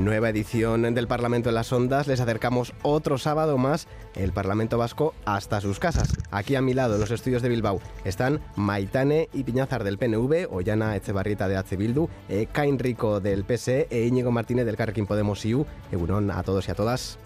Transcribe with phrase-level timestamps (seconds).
[0.00, 2.06] Nueva edición del Parlamento en las Ondas.
[2.06, 6.16] Les acercamos otro sábado más el Parlamento Vasco hasta sus casas.
[6.30, 10.48] Aquí a mi lado, en los estudios de Bilbao, están Maitane y Piñazar del PNV,
[10.50, 11.76] Ollana Echevarrita de H.
[11.76, 15.66] Bildu, eh, Cain Rico del PSE e Íñigo Martínez del Carquín Podemos IU.
[15.92, 17.18] Egunon a todos y a todas.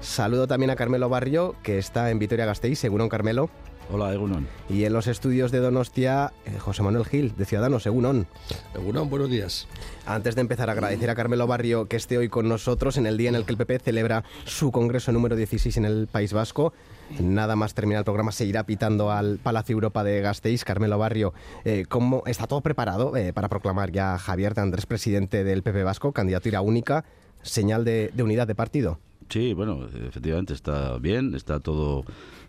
[0.00, 2.82] Saludo también a Carmelo Barrio, que está en Vitoria-Gasteiz.
[2.82, 3.50] Egunon, Carmelo.
[3.88, 4.48] Hola, Egunon.
[4.68, 8.26] Y en los estudios de Donostia, eh, José Manuel Gil, de Ciudadanos, Egunon.
[8.74, 9.68] Egunon, buenos días.
[10.06, 13.28] Antes de empezar, agradecer a Carmelo Barrio que esté hoy con nosotros en el día
[13.28, 16.72] en el que el PP celebra su congreso número 16 en el País Vasco.
[17.20, 20.64] Nada más terminar el programa se irá pitando al Palacio Europa de Gasteiz.
[20.64, 21.32] Carmelo Barrio,
[21.64, 25.62] eh, ¿cómo está todo preparado eh, para proclamar ya a Javier de Andrés presidente del
[25.62, 27.04] PP Vasco, candidatura única,
[27.42, 28.98] señal de unidad de partido?
[29.28, 32.04] Sí, bueno, efectivamente está bien, está todo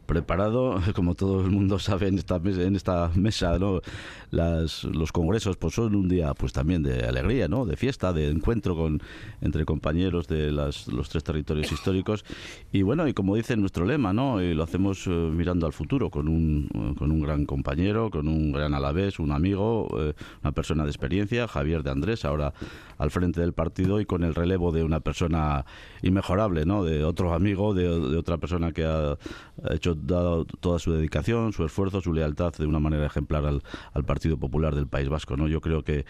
[0.08, 3.82] preparado, como todo el mundo sabe en esta mesa, en esta mesa ¿no?
[4.32, 7.66] Las, los congresos pues son un día pues también de alegría, ¿no?
[7.66, 9.02] de fiesta, de encuentro con
[9.42, 12.26] entre compañeros de las, los tres territorios históricos
[12.72, 14.42] y bueno, y como dice nuestro lema, ¿no?
[14.42, 18.52] Y lo hacemos eh, mirando al futuro con un, con un gran compañero, con un
[18.52, 22.54] gran alavés, un amigo, eh, una persona de experiencia, Javier de Andrés, ahora
[22.98, 25.66] al frente del partido y con el relevo de una persona
[26.02, 26.84] inmejorable, ¿no?
[26.84, 29.18] De otro amigo, de otra persona que ha
[29.72, 33.62] hecho dado toda su dedicación, su esfuerzo, su lealtad de una manera ejemplar al,
[34.06, 35.36] Partido Popular del País Vasco.
[35.36, 35.48] ¿no?
[35.48, 36.06] Yo creo que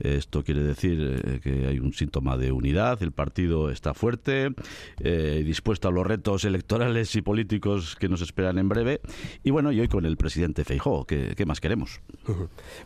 [0.00, 4.54] esto quiere decir eh, que hay un síntoma de unidad, el partido está fuerte,
[5.00, 9.00] eh, dispuesto a los retos electorales y políticos que nos esperan en breve.
[9.42, 12.00] Y bueno, y hoy con el presidente Feijó, ¿qué, más queremos?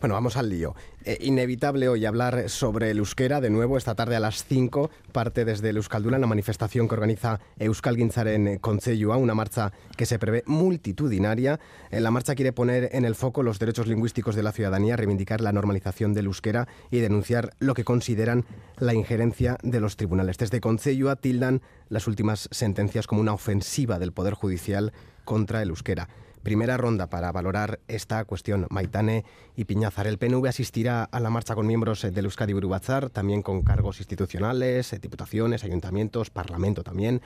[0.01, 0.75] Bueno, vamos al lío.
[1.05, 3.41] Eh, inevitable hoy hablar sobre el euskera.
[3.41, 7.41] De nuevo, esta tarde a las 5 parte desde el Euskalduna la manifestación que organiza
[7.59, 11.61] Euskal Gintzaren Conchellua, una marcha que se prevé multitudinaria.
[11.91, 15.53] La marcha quiere poner en el foco los derechos lingüísticos de la ciudadanía, reivindicar la
[15.53, 18.45] normalización del euskera y denunciar lo que consideran
[18.79, 20.39] la injerencia de los tribunales.
[20.39, 24.93] Desde Concellua tildan las últimas sentencias como una ofensiva del Poder Judicial
[25.25, 26.09] contra el euskera.
[26.43, 28.67] Primera ronda para valorar esta cuestión.
[28.69, 29.25] Maitane
[29.55, 30.09] y Piñazar.
[30.09, 34.91] El PNV asistirá a la marcha con miembros del Euskadi Burubatzar, también con cargos institucionales,
[35.01, 37.23] diputaciones, ayuntamientos, parlamento también,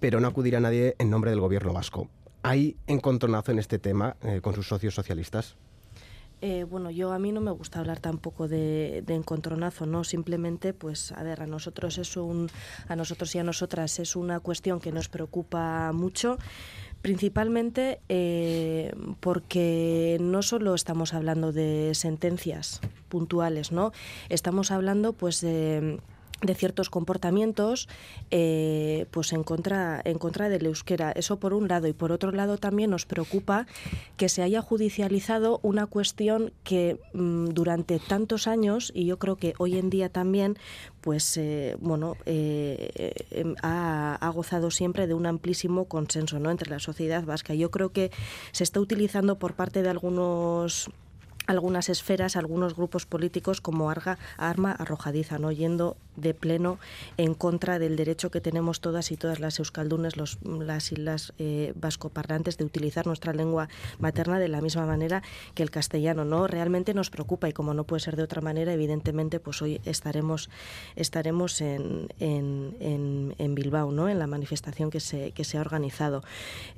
[0.00, 2.08] pero no acudirá nadie en nombre del gobierno vasco.
[2.42, 5.56] ¿Hay encontronazo en este tema eh, con sus socios socialistas?
[6.40, 11.10] Eh, bueno, yo a mí no me gusta hablar tampoco de, encontronazo, no simplemente, pues,
[11.12, 12.48] a ver, a nosotros es un,
[12.86, 16.38] a nosotros y a nosotras es una cuestión que nos preocupa mucho,
[17.02, 23.90] principalmente eh, porque no solo estamos hablando de sentencias puntuales, no,
[24.28, 25.98] estamos hablando, pues, de
[26.40, 27.88] de ciertos comportamientos
[28.30, 31.12] eh, pues en contra en contra del euskera.
[31.12, 31.88] Eso por un lado.
[31.88, 33.66] Y por otro lado también nos preocupa
[34.16, 39.54] que se haya judicializado una cuestión que mmm, durante tantos años y yo creo que
[39.58, 40.56] hoy en día también
[41.00, 43.14] pues eh, bueno eh,
[43.62, 47.54] ha, ha, gozado siempre de un amplísimo consenso no entre la sociedad vasca.
[47.54, 48.10] Yo creo que
[48.52, 50.90] se está utilizando por parte de algunos
[51.48, 56.78] algunas esferas, algunos grupos políticos como arga, arma arrojadiza, no yendo de pleno
[57.16, 61.72] en contra del derecho que tenemos todas y todas las euskaldunes, los, las islas eh,
[61.74, 65.22] vascoparlantes, de utilizar nuestra lengua materna de la misma manera
[65.54, 66.24] que el castellano.
[66.24, 69.80] No realmente nos preocupa y como no puede ser de otra manera, evidentemente, pues hoy
[69.84, 70.50] estaremos
[70.96, 74.08] estaremos en, en, en, en Bilbao, ¿no?
[74.08, 76.22] En la manifestación que se que se ha organizado.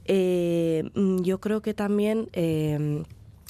[0.05, 0.91] Eh,
[1.23, 3.03] yo creo que también eh,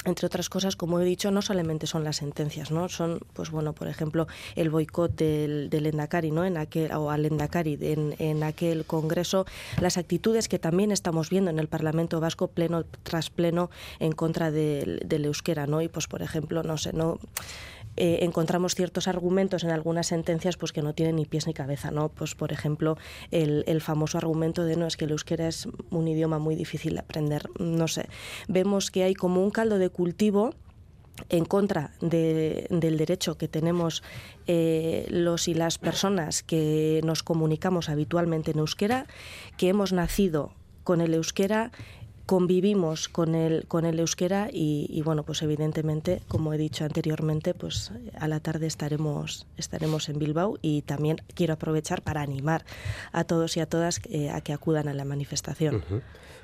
[0.05, 2.89] entre otras cosas, como he dicho, no solamente son las sentencias, ¿no?
[2.89, 6.43] Son, pues bueno, por ejemplo, el boicot del, del Endacari, ¿no?
[6.43, 9.45] En aquel, o al Endacari en, en aquel congreso,
[9.79, 13.69] las actitudes que también estamos viendo en el Parlamento Vasco, pleno tras pleno,
[13.99, 15.81] en contra del, del euskera, ¿no?
[15.81, 17.19] Y pues, por ejemplo, no sé, no
[17.97, 21.91] eh, encontramos ciertos argumentos en algunas sentencias pues que no tienen ni pies ni cabeza,
[21.91, 22.09] ¿no?
[22.09, 22.97] Pues por ejemplo,
[23.31, 26.93] el, el famoso argumento de no es que el euskera es un idioma muy difícil
[26.93, 28.07] de aprender, no sé.
[28.47, 30.51] Vemos que hay como un caldo de cultivo
[31.29, 34.03] en contra de, del derecho que tenemos
[34.47, 39.05] eh, los y las personas que nos comunicamos habitualmente en euskera,
[39.57, 40.53] que hemos nacido
[40.83, 41.71] con el euskera
[42.31, 47.91] convivimos con el, con el euskera y, bueno, pues evidentemente, como he dicho anteriormente, pues
[48.17, 52.63] a la tarde estaremos, estaremos en Bilbao y también quiero aprovechar para animar
[53.11, 55.83] a todos y a todas eh, a que acudan a la manifestación.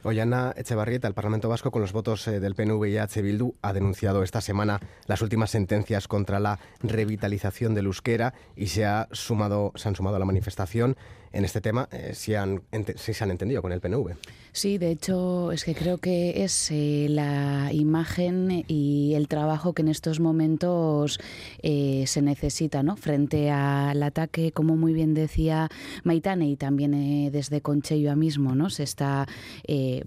[0.04, 3.22] Ollana Echevarrieta, el Parlamento Vasco, con los votos eh, del PNV y H.
[3.22, 8.86] Bildu, ha denunciado esta semana las últimas sentencias contra la revitalización del euskera y se,
[8.86, 10.96] ha sumado, se han sumado a la manifestación
[11.34, 12.64] en este tema eh, si, han,
[12.96, 14.16] se han entendido con el PNV.
[14.54, 19.82] Sí, de hecho es que creo que es eh, la imagen y el trabajo que
[19.82, 21.20] en estos momentos
[21.62, 22.96] se necesita, ¿no?
[22.96, 25.70] Frente al ataque, como muy bien decía
[26.04, 28.70] Maitane y también desde Conchello mismo, ¿no?
[28.70, 29.28] Se está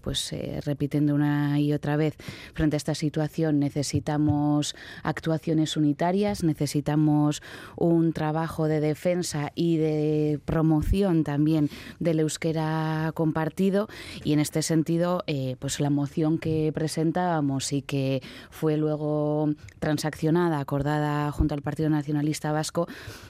[0.03, 0.35] pues
[0.65, 2.17] repitiendo una y otra vez
[2.55, 3.59] frente a esta situación.
[3.59, 7.43] Necesitamos actuaciones unitarias, necesitamos
[7.77, 13.89] un trabajo de defensa y de promoción también del euskera compartido
[14.25, 20.61] y en este sentido, eh, pues la moción que presentábamos y que fue luego transaccionada,
[20.61, 22.87] acordada junto al Partido Nacionalista Vasco,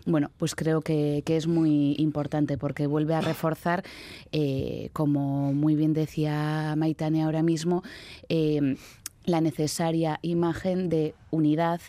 [0.07, 3.85] bueno, pues creo que, es muy importante porque vuelve a reforzar,
[4.33, 6.40] eh, como muy bien decía
[6.77, 7.83] Maitane ahora mismo,
[8.29, 8.77] eh,
[9.25, 11.81] la necesaria imagen de unidad,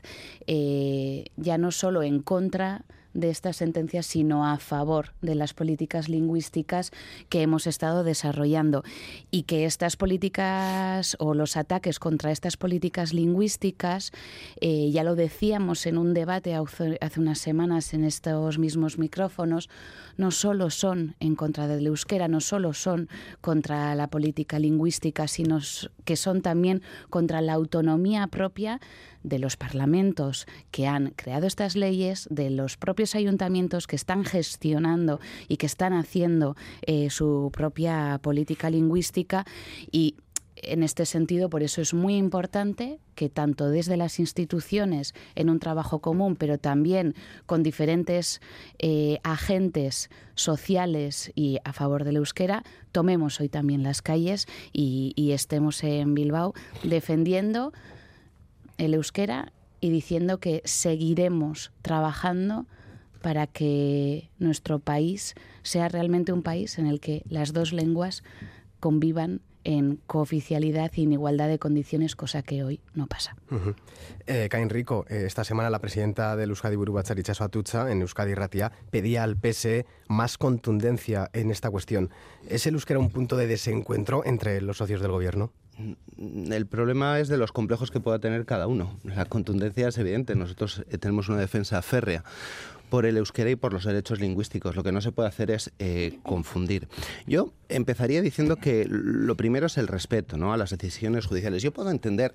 [0.46, 2.84] ya no solo en contra
[3.14, 6.92] de estas sentencias, sino a favor de las políticas lingüísticas
[7.30, 8.84] que hemos estado desarrollando.
[9.32, 14.12] Y que estas políticas o los ataques contra estas políticas lingüísticas,
[14.60, 19.70] eh, ya lo decíamos en un debate hace unas semanas en estos mismos micrófonos,
[20.18, 23.10] no solo son en contra del euskera, no solo son
[23.42, 25.60] contra la política lingüística, sino
[26.06, 28.80] que son también contra la autonomía propia
[29.24, 35.20] de los parlamentos que han creado estas leyes, de los propios ayuntamientos que están gestionando
[35.48, 39.46] y que están haciendo eh, su propia política lingüística
[39.92, 40.16] y
[40.64, 45.60] en este sentido, por eso es muy importante que tanto desde las instituciones, en un
[45.60, 47.16] trabajo común, pero también
[47.46, 48.42] con diferentes
[48.78, 55.84] eh, agentes sociales y a favor del euskera, tomemos hoy también las calles y estemos
[55.84, 56.54] en Bilbao
[56.84, 57.74] defendiendo
[58.78, 62.68] el euskera y diciendo que seguiremos trabajando
[63.22, 68.24] para que nuestro país sea realmente un país en el que las dos lenguas
[68.80, 73.36] convivan en cooficialidad y en igualdad de condiciones, cosa que hoy no pasa.
[74.26, 78.34] Eh, Caín Rico, eh, esta semana la presidenta del Euskadi Burubachar Itxaso Atucha en Euskadi
[78.34, 82.10] Ratia pedía al PSE más contundencia en esta cuestión.
[82.50, 85.54] ¿Es el euskera un punto de desencuentro entre los socios del gobierno?
[85.78, 88.98] Mm, el problema es de los complejos que pueda tener cada uno.
[89.04, 90.36] La contundencia es evidente.
[90.36, 92.24] Nosotros eh, tenemos una defensa férrea
[92.92, 94.76] por el euskera y por los derechos lingüísticos.
[94.76, 96.90] Lo que no se puede hacer es eh, confundir.
[97.26, 100.52] Yo empezaría diciendo que lo primero es el respeto ¿no?
[100.52, 101.64] a las decisiones judiciales.
[101.64, 102.34] Yo puedo entender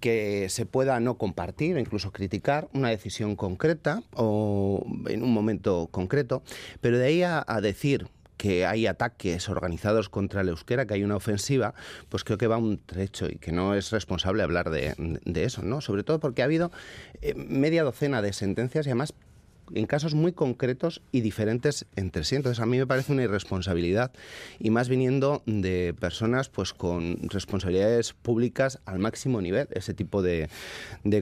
[0.00, 6.42] que se pueda no compartir incluso criticar una decisión concreta o en un momento concreto,
[6.80, 11.16] pero de ahí a, decir que hay ataques organizados contra el euskera, que hay una
[11.16, 11.74] ofensiva,
[12.08, 14.94] pues creo que va un trecho y que no es responsable hablar de,
[15.44, 15.80] eso, ¿no?
[15.80, 16.70] Sobre todo porque ha habido
[17.20, 19.14] eh, media docena de sentencias y además
[19.74, 22.36] en casos muy concretos y diferentes entre sí.
[22.36, 24.12] Entonces a mí me parece una irresponsabilidad
[24.58, 30.48] y más viniendo de personas pues con responsabilidades públicas al máximo nivel, ese tipo de,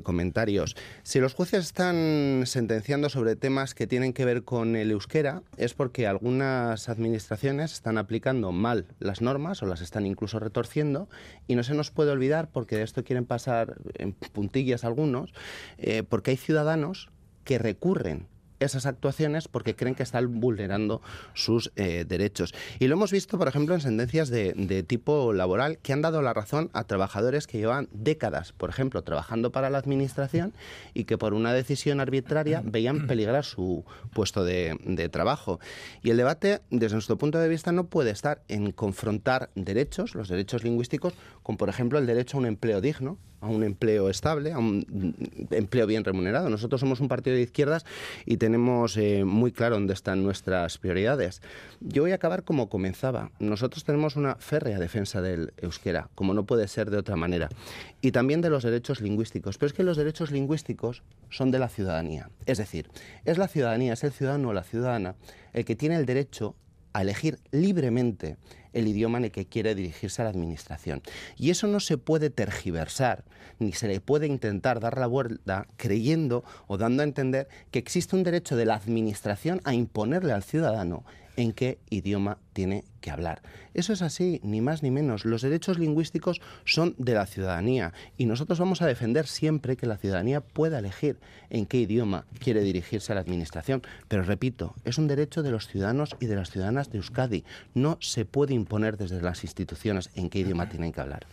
[0.03, 0.77] comentarios.
[1.03, 5.75] Si los jueces están sentenciando sobre temas que tienen que ver con el euskera es
[5.75, 11.09] porque algunas administraciones están aplicando mal las normas o las están incluso retorciendo
[11.47, 15.33] y no se nos puede olvidar porque de esto quieren pasar en puntillas algunos,
[15.79, 17.11] eh, porque hay ciudadanos
[17.45, 18.29] que recurren
[18.61, 21.01] esas actuaciones porque creen que están vulnerando
[21.35, 22.55] sus eh, derechos.
[22.79, 26.33] Y lo hemos visto, por ejemplo, en sentencias de, tipo laboral que han dado la
[26.33, 30.53] razón a trabajadores que llevan décadas, por ejemplo, trabajando para la Administración
[30.95, 35.59] y que por una decisión arbitraria veían peligrar su puesto de, de trabajo.
[36.03, 40.29] Y el debate, desde nuestro punto de vista, no puede estar en confrontar derechos, los
[40.29, 44.53] derechos lingüísticos, con, por ejemplo, el derecho a un empleo digno, a un empleo estable,
[44.53, 45.15] a un
[45.51, 46.51] empleo bien remunerado.
[46.51, 47.85] Nosotros somos un partido de izquierdas
[48.27, 51.43] y tenemos eh, muy claro dónde están nuestras prioridades.
[51.81, 53.31] Yo voy a acabar como comenzaba.
[53.39, 57.49] Nosotros tenemos una férrea defensa del euskera, como no puede ser de otra manera,
[58.01, 59.59] y también de los derechos lingüísticos.
[59.59, 62.31] Pero es que los derechos lingüísticos son de la ciudadanía.
[62.47, 62.89] Es decir,
[63.25, 65.15] es la ciudadanía, es el ciudadano o la ciudadana
[65.53, 66.55] el que tiene el derecho
[66.93, 68.37] a elegir libremente
[68.73, 71.03] el idioma en el que quiere dirigirse a la administración.
[71.37, 73.25] Y eso no se puede tergiversar,
[73.59, 78.17] ni se le puede intentar dar la vuelta creyendo o dando a entender que existe
[78.17, 81.05] un derecho de la administración a imponerle al ciudadano
[81.37, 83.43] en qué idioma tiene que hablar.
[83.75, 85.25] Eso es así, ni más ni menos.
[85.25, 89.97] Los derechos lingüísticos son de la ciudadanía y nosotros vamos a defender siempre que la
[89.97, 91.19] ciudadanía pueda elegir
[91.49, 93.83] en qué idioma quiere dirigirse a la administración.
[94.09, 97.45] Pero repito, es un derecho de los ciudadanos y de las ciudadanas de Euskadi.
[97.75, 101.27] No se puede imponer desde las instituciones en qué idioma tienen que hablar.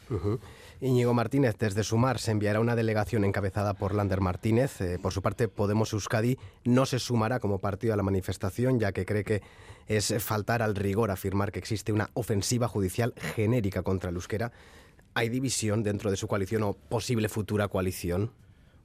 [0.79, 4.79] Íñigo Martínez, desde Sumar se enviará una delegación encabezada por Lander Martínez.
[4.79, 8.91] Eh, por su parte, Podemos Euskadi no se sumará como partido a la manifestación, ya
[8.91, 9.41] que cree que
[9.87, 14.51] es faltar al rigor afirmar que existe una ofensiva judicial genérica contra el euskera.
[15.15, 18.31] ¿Hay división dentro de su coalición o posible futura coalición?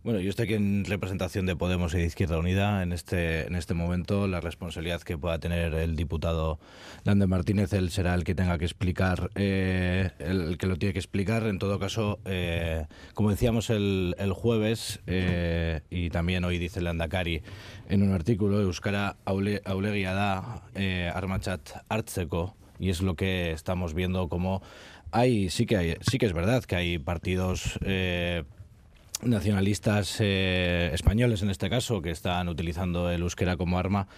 [0.04, 2.82] Bueno, yo estoy aquí en representación de Podemos y de Izquierda Unida.
[2.82, 6.58] En este, en este momento, la responsabilidad que pueda tener el diputado
[7.04, 10.98] Lander Martínez, él será el que tenga que explicar, eh, el que lo tiene que
[10.98, 11.46] explicar.
[11.46, 17.42] En todo caso, eh, como decíamos el, el jueves, eh, y también hoy dice Landakari
[17.88, 24.28] en un artículo, Euskara aulegia da eh, armachat hartzeko, y es lo que estamos viendo
[24.28, 24.62] como
[25.12, 27.78] hay, sí que hay, sí que es verdad que hay partidos
[29.22, 34.08] nacionalistas eh, españoles en este caso que están utilizando el euskera como arma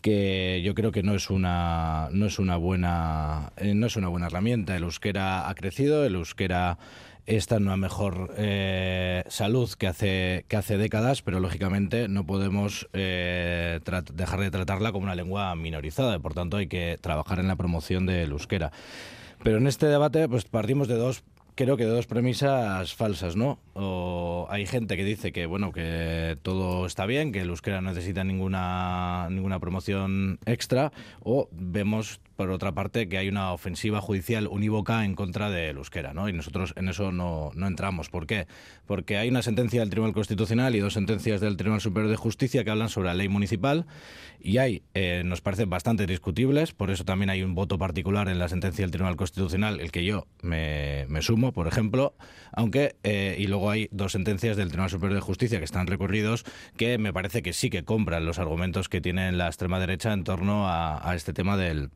[0.00, 4.08] que yo creo que no es una no es una buena eh, no es una
[4.08, 4.76] buena herramienta.
[4.76, 6.78] El euskera ha crecido el euskera
[7.26, 12.88] está en una mejor eh, salud que hace que hace décadas pero lógicamente no podemos
[12.92, 18.06] dejar de tratarla como una lengua minorizada por tanto hay que trabajar en la promoción
[18.06, 18.72] del euskera.
[19.42, 21.22] Pero en este debate pues partimos de dos
[21.56, 23.58] creo que de dos premisas falsas, ¿no?
[23.74, 27.90] O hay gente que dice que bueno que todo está bien, que el euskera no
[27.90, 30.92] necesita ninguna ninguna promoción extra,
[31.24, 36.12] o vemos por otra parte que hay una ofensiva judicial unívoca en contra del euskera,
[36.12, 36.28] ¿no?
[36.28, 38.10] Y nosotros en eso no, no entramos.
[38.10, 38.46] ¿Por qué?
[38.86, 42.62] Porque hay una sentencia del Tribunal Constitucional y dos sentencias del Tribunal Superior de Justicia
[42.62, 43.86] que hablan sobre la ley municipal
[44.40, 48.38] y hay, eh, nos parecen bastante discutibles, por eso también hay un voto particular en
[48.38, 52.14] la sentencia del Tribunal Constitucional, el que yo me, me sumo, por ejemplo,
[52.52, 56.44] aunque, eh, y luego hay dos sentencias del Tribunal Superior de Justicia que están recorridos
[56.76, 60.24] que me parece que sí que compran los argumentos que tiene la extrema derecha en
[60.24, 61.90] torno a, a este tema del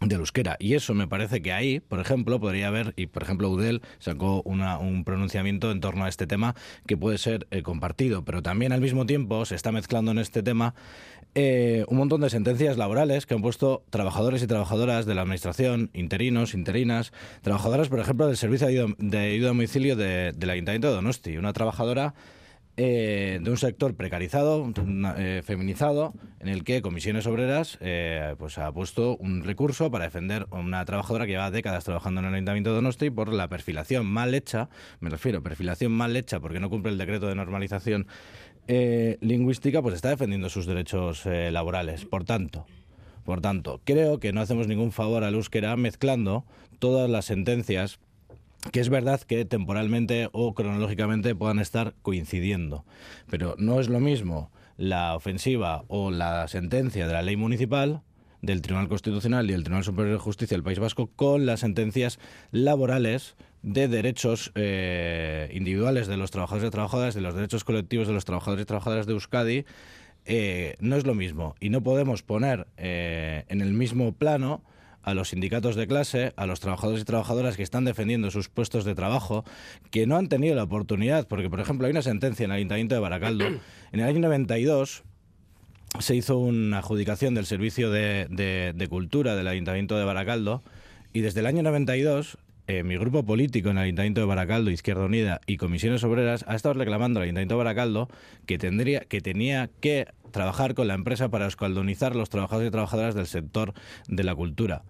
[0.00, 0.56] del euskera.
[0.58, 4.42] Y eso me parece que ahí, por ejemplo, podría haber, y por ejemplo Udel sacó
[4.44, 6.54] una, un pronunciamiento en torno a este tema
[6.86, 10.42] que puede ser eh, compartido, pero también al mismo tiempo se está mezclando en este
[10.42, 10.74] tema
[11.34, 15.90] eh, un montón de sentencias laborales que han puesto trabajadores y trabajadoras de la administración,
[15.92, 17.12] interinos, interinas,
[17.42, 21.52] trabajadoras, por ejemplo, del servicio de ayuda a domicilio de, del Ayuntamiento de Donosti, una
[21.52, 22.14] trabajadora
[22.76, 24.72] eh, de un sector precarizado,
[25.18, 30.46] eh, feminizado, en el que Comisiones Obreras eh, pues ha puesto un recurso para defender
[30.50, 34.06] a una trabajadora que lleva décadas trabajando en el Ayuntamiento de Donosti por la perfilación
[34.06, 34.68] mal hecha,
[35.00, 38.06] me refiero, perfilación mal hecha porque no cumple el decreto de normalización
[38.68, 42.04] eh, lingüística, pues está defendiendo sus derechos eh, laborales.
[42.04, 42.66] Por tanto,
[43.24, 46.44] por tanto, creo que no hacemos ningún favor al euskera mezclando
[46.78, 48.00] todas las sentencias
[48.72, 52.84] que es verdad que temporalmente o cronológicamente puedan estar coincidiendo,
[53.30, 58.02] pero no es lo mismo la ofensiva o la sentencia de la ley municipal
[58.42, 62.18] del Tribunal Constitucional y el Tribunal Superior de Justicia del País Vasco con las sentencias
[62.50, 68.14] laborales de derechos eh, individuales de los trabajadores y trabajadoras, de los derechos colectivos de
[68.14, 69.64] los trabajadores y trabajadoras de Euskadi,
[70.24, 71.54] eh, no es lo mismo.
[71.60, 74.62] Y no podemos poner eh, en el mismo plano
[75.06, 78.84] a los sindicatos de clase, a los trabajadores y trabajadoras que están defendiendo sus puestos
[78.84, 79.44] de trabajo,
[79.92, 82.96] que no han tenido la oportunidad, porque por ejemplo hay una sentencia en el Ayuntamiento
[82.96, 83.46] de Baracaldo,
[83.92, 85.04] en el año 92
[86.00, 90.64] se hizo una adjudicación del Servicio de, de, de Cultura del Ayuntamiento de Baracaldo,
[91.12, 92.36] y desde el año 92
[92.66, 96.56] eh, mi grupo político en el Ayuntamiento de Baracaldo, Izquierda Unida y Comisiones Obreras ha
[96.56, 98.08] estado reclamando al Ayuntamiento de Baracaldo
[98.44, 103.14] que tendría que tenía que trabajar con la empresa para escaldonizar los trabajadores y trabajadoras
[103.14, 103.72] del sector
[104.08, 104.82] de la cultura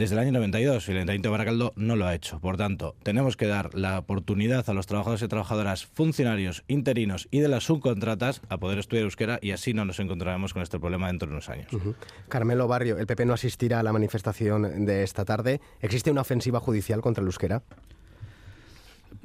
[0.00, 2.40] desde el año 92 y el Ayuntamiento de Baracaldo no lo ha hecho.
[2.40, 7.40] Por tanto, tenemos que dar la oportunidad a los trabajadores y trabajadoras, funcionarios, interinos y
[7.40, 11.08] de las subcontratas a poder estudiar euskera y así no nos encontraremos con este problema
[11.08, 11.70] dentro de unos años.
[11.74, 11.94] Uh -huh.
[12.30, 15.60] Carmelo Barrio, el PP no asistirá a la manifestación de esta tarde.
[15.82, 17.62] ¿Existe una ofensiva judicial contra el euskera?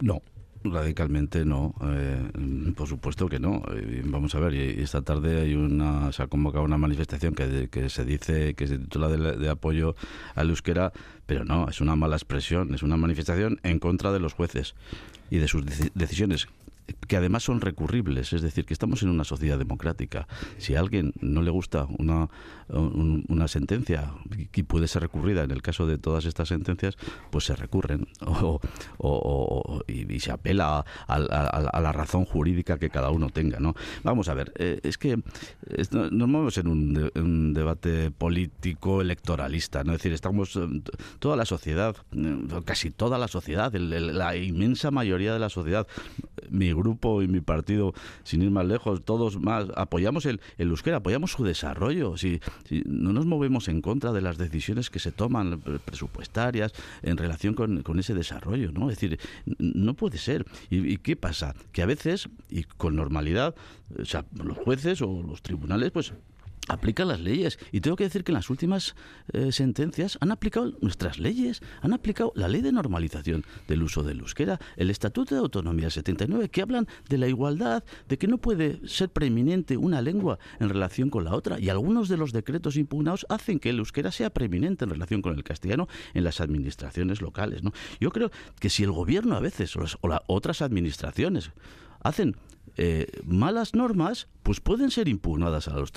[0.02, 0.22] No,
[0.72, 3.64] Radicalmente no, eh, por supuesto que no.
[3.72, 7.90] Eh, vamos a ver, esta tarde hay una, se ha convocado una manifestación que, que
[7.90, 9.96] se dice que se titula de, de, apoyo
[10.34, 10.92] al euskera,
[11.26, 14.76] pero no, es una mala expresión, es una manifestación en contra de los jueces
[15.30, 16.48] y de sus decisiones
[17.08, 20.28] que además son recurribles, es decir, que estamos en una sociedad democrática.
[20.58, 22.30] Si a alguien no le gusta una,
[22.70, 24.14] una sentencia
[24.54, 26.98] y puede ser recurrida en el caso de todas estas sentencias,
[27.30, 28.08] pues se recurren
[28.98, 33.60] o, y, se apela a, la razón jurídica que cada uno tenga.
[33.60, 33.76] ¿no?
[34.04, 35.18] Vamos a ver, eh, es que
[35.92, 39.94] nos movemos en un, debate político electoralista, ¿no?
[39.94, 40.68] es decir, estamos eh,
[41.20, 45.88] toda la sociedad, eh, casi toda la sociedad, la inmensa mayoría de la sociedad,
[46.76, 51.32] grupo y mi partido, sin ir más lejos, todos más apoyamos el, el euskera, apoyamos
[51.32, 52.18] su desarrollo.
[52.18, 52.40] Si,
[52.86, 57.84] no nos movemos en contra de las decisiones que se toman presupuestarias en relación con,
[57.84, 58.90] con ese desarrollo, ¿no?
[58.90, 59.20] Es decir,
[59.58, 60.46] no puede ser.
[60.70, 61.56] ¿Y, ¿Y, qué pasa?
[61.72, 63.56] Que a veces, y con normalidad,
[63.90, 66.14] los jueces o los tribunales, pues
[66.68, 67.60] aplica las leyes.
[67.72, 68.96] Y tengo que decir que en las últimas
[69.34, 74.20] eh, sentencias han aplicado nuestras leyes, han aplicado la ley de normalización del uso del
[74.20, 78.88] euskera, el Estatuto de Autonomía 79, que hablan de la igualdad, de que no puede
[78.88, 81.60] ser preeminente una lengua en relación con la otra.
[81.60, 85.36] Y algunos de los decretos impugnados hacen que el euskera sea preeminente en relación con
[85.36, 87.64] el castellano en las administraciones locales.
[87.64, 87.72] ¿no?
[88.00, 91.52] Yo creo que si el gobierno a veces, o, las, otras administraciones,
[92.02, 92.36] hacen
[92.78, 95.92] eh, malas normas, pues pueden ser impugnadas a los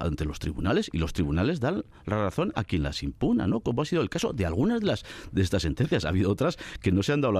[0.00, 3.60] ante los tribunales y los tribunales dan la razón a quien las impugna, ¿no?
[3.60, 6.04] Como ha sido el caso de algunas de las de estas sentencias.
[6.04, 7.32] Ha habido otras que no se han dado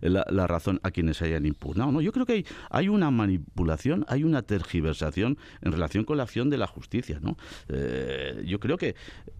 [0.00, 2.00] la, razón a quienes hayan impugnado, ¿no?
[2.00, 6.48] Yo creo que hay, hay, una manipulación, hay una tergiversación en relación con la acción
[6.48, 7.36] de la justicia, ¿no?
[7.68, 8.94] Eh, yo creo que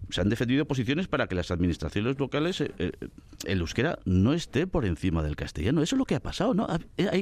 [0.09, 2.91] se han defendido posiciones para que las administraciones locales eh,
[3.45, 5.81] el euskera no esté por encima del castellano.
[5.81, 6.65] Eso es lo que ha pasado, ¿no?
[6.65, 6.79] Ha,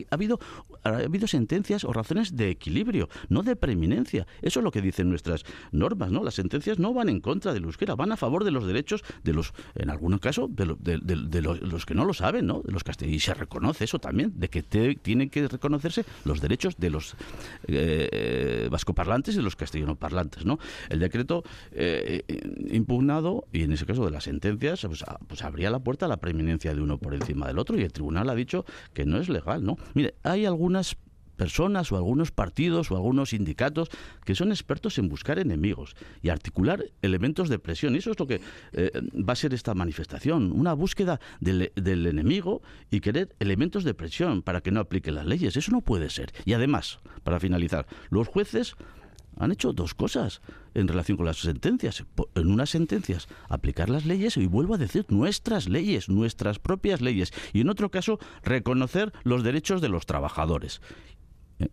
[0.09, 0.39] habido
[0.87, 4.27] ha habido sentencias o razones de equilibrio, no de preeminencia.
[4.41, 6.23] Eso es lo que dicen nuestras normas, ¿no?
[6.23, 9.33] Las sentencias no van en contra del euskera, van a favor de los derechos de
[9.33, 12.61] los, en algunos casos, de, los, que no lo saben, ¿no?
[12.61, 16.89] De los Y se reconoce eso también, de que tienen que reconocerse los derechos de
[16.89, 17.15] los
[17.67, 20.59] eh, vascoparlantes y de los castellanoparlantes, ¿no?
[20.89, 22.23] El decreto eh,
[22.71, 26.09] impugnado, y en ese caso de las sentencias, pues, ah, pues abría la puerta a
[26.09, 29.19] la preeminencia de uno por encima del otro y el tribunal ha dicho que no
[29.19, 29.77] es legal, ¿no?
[29.93, 30.76] Mire, hay algunas
[31.37, 33.89] personas o algunos partidos o algunos sindicatos
[34.25, 37.95] que son expertos en buscar enemigos y articular elementos de presión.
[37.95, 38.41] Y eso es lo que
[38.73, 43.93] eh, va a ser esta manifestación, una búsqueda del, del, enemigo y querer elementos de
[43.93, 45.55] presión para que no aplique las leyes.
[45.55, 46.33] Eso no puede ser.
[46.43, 48.75] Y además, para finalizar, los jueces
[49.39, 50.41] han hecho dos cosas
[50.73, 52.05] en relación con las sentencias.
[52.35, 57.33] En unas sentencias, aplicar las leyes y vuelvo a decir nuestras leyes, nuestras propias leyes.
[57.53, 60.81] Y en otro caso, reconocer los derechos de los trabajadores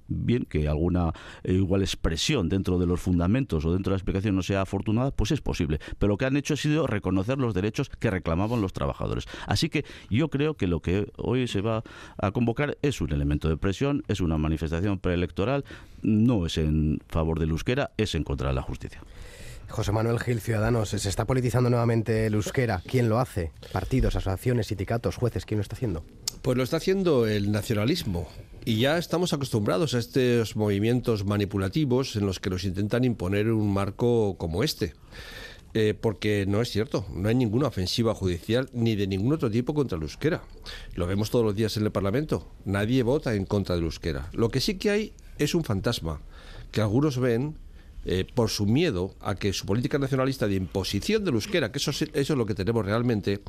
[0.08, 1.12] bien que alguna
[1.42, 5.10] eh, igual expresión dentro de los fundamentos o dentro de la explicación no sea afortunada,
[5.10, 5.78] pues es posible.
[5.98, 9.26] Pero lo que han hecho ha sido reconocer los derechos que reclamaban los trabajadores.
[9.46, 11.82] Así que yo creo que lo que hoy se va
[12.18, 15.64] a convocar es un elemento de presión, es una manifestación preelectoral,
[16.02, 19.00] no es en favor del euskera, es en contra de la justicia.
[19.68, 22.82] José Manuel Gil, Ciudadanos, se está politizando nuevamente el euskera.
[22.86, 23.50] ¿Quién lo hace?
[23.72, 25.46] ¿Partidos, asociaciones, sindicatos, jueces?
[25.46, 26.04] ¿Quién lo está haciendo?
[26.44, 28.28] Pues lo está haciendo el nacionalismo.
[28.66, 33.72] Y ya estamos acostumbrados a estos movimientos manipulativos en los que nos intentan imponer un
[33.72, 34.92] marco como este.
[35.72, 39.72] Eh, porque no es cierto, no hay ninguna ofensiva judicial ni de ningún otro tipo
[39.72, 40.42] contra el euskera.
[40.94, 42.46] Lo vemos todos los días en el Parlamento.
[42.66, 44.28] Nadie vota en contra del euskera.
[44.34, 46.20] Lo que sí que hay es un fantasma
[46.72, 47.56] que algunos ven
[48.04, 51.90] eh, por su miedo a que su política nacionalista de imposición del euskera, que eso,
[51.90, 53.40] eso es lo que tenemos realmente,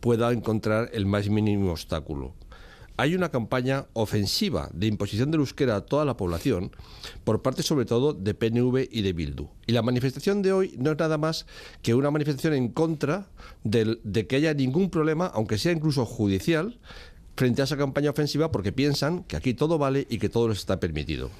[0.00, 2.34] pueda encontrar el más mínimo obstáculo
[2.96, 6.70] hay una campaña ofensiva de imposición del euskera a toda la población
[7.24, 9.48] por parte sobre todo de PNV y de Bildu.
[9.66, 11.46] Y la manifestación de hoy no es nada más
[11.82, 13.28] que una manifestación en contra
[13.64, 16.78] de que haya ningún problema, aunque sea incluso judicial,
[17.36, 20.58] frente a esa campaña ofensiva porque piensan que aquí todo vale y que todo les
[20.58, 21.30] está permitido.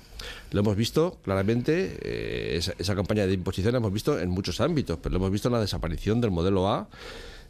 [0.51, 4.99] Lo hemos visto claramente, eh, esa, campaña de imposición la hemos visto en muchos ámbitos,
[5.03, 6.89] pero lo hemos visto en la desaparición del modelo A,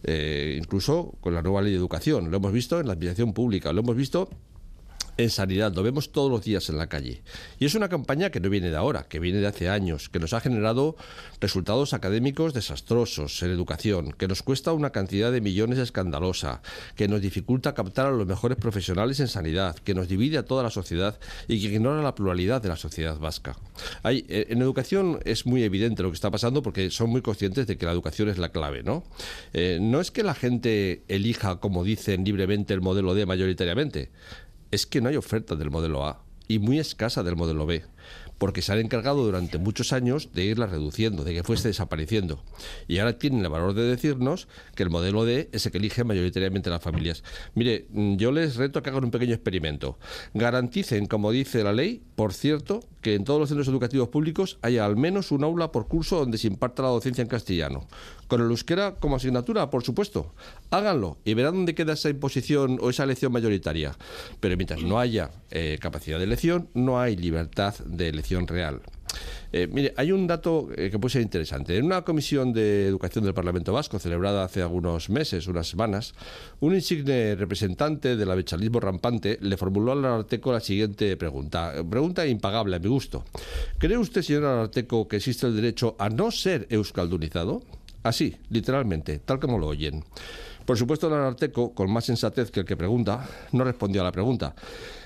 [0.04, 3.72] eh, incluso con la nueva ley de educación, lo hemos visto en la administración pública,
[3.72, 4.28] lo hemos visto
[5.16, 7.22] en sanidad, lo vemos todos los días en la calle.
[7.58, 10.18] Y es una campaña que no viene de ahora, que viene de hace años, que
[10.18, 10.96] nos ha generado
[11.40, 16.62] resultados académicos desastrosos en educación, que nos cuesta una cantidad de millones escandalosa,
[16.96, 20.62] que nos dificulta captar a los mejores profesionales en sanidad, que nos divide a toda
[20.62, 23.56] la sociedad y que ignora la pluralidad de la sociedad vasca.
[24.04, 27.76] Eh, en educación es muy evidente lo que está pasando porque son muy conscientes de
[27.76, 29.04] que la educación es la clave, ¿no?
[29.52, 34.10] Eh, no es que la gente elija, como dicen libremente, el modelo D mayoritariamente
[34.72, 37.84] es que no hay oferta del modelo A y muy escasa del modelo B.
[38.42, 42.42] porque se han encargado durante muchos años de irla reduciendo, de que fuese desapareciendo.
[42.88, 46.08] Y ahora tienen el valor de decirnos que el modelo D es el que eligen
[46.08, 47.22] mayoritariamente las familias.
[47.54, 49.96] Mire, mm, yo les reto a que hagan un pequeño experimento.
[50.34, 54.86] Garanticen, como dice la ley, por cierto, que en todos los centros educativos públicos haya
[54.86, 57.86] al menos un aula por curso donde se imparta la docencia en castellano.
[58.26, 60.34] Con el euskera como asignatura, por supuesto.
[60.70, 63.96] Háganlo y verán dónde queda esa imposición o esa elección mayoritaria.
[64.40, 68.80] Pero mientras no haya eh, capacidad de elección, no hay libertad de elección real.
[69.52, 71.76] Eh, mire, hay un dato eh, que puede ser interesante.
[71.76, 76.14] En una comisión de educación del Parlamento Vasco, celebrada hace algunos meses, unas semanas,
[76.60, 81.74] un insigne representante del abechalismo rampante le formuló al Arteco la siguiente pregunta.
[81.88, 83.24] Pregunta impagable a mi gusto.
[83.78, 87.62] ¿Cree usted, señor Arteco, que existe el derecho a no ser euskaldunizado?
[88.02, 90.02] Así, literalmente, tal como lo oyen.
[90.64, 94.12] Por supuesto, el Arteco, con más sensatez que el que pregunta, no respondió a la
[94.12, 94.54] pregunta.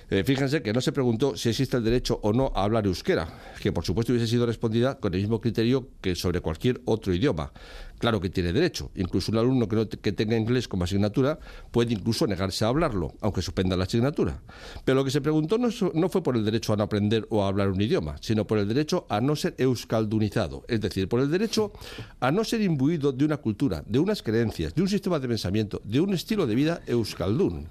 [0.08, 3.26] Eh, fíjense que no se preguntó si existe el derecho o no a hablar euskera,
[3.60, 7.52] que por supuesto hubiese sido respondida con el mismo criterio que sobre cualquier otro idioma.
[7.98, 8.90] Claro que tiene derecho.
[8.94, 11.40] Incluso un alumno que, no tenga inglés como asignatura
[11.72, 14.40] puede incluso negarse a hablarlo, aunque suspenda la asignatura.
[14.84, 17.42] Pero lo que se preguntó no, no fue por el derecho a no aprender o
[17.42, 21.20] a hablar un idioma, sino por el derecho a no ser euskaldunizado, es decir, por
[21.20, 21.72] el derecho
[22.20, 25.80] a no ser imbuido de una cultura, de unas creencias, de un sistema de pensamiento,
[25.84, 27.66] de un estilo de vida euskaldun.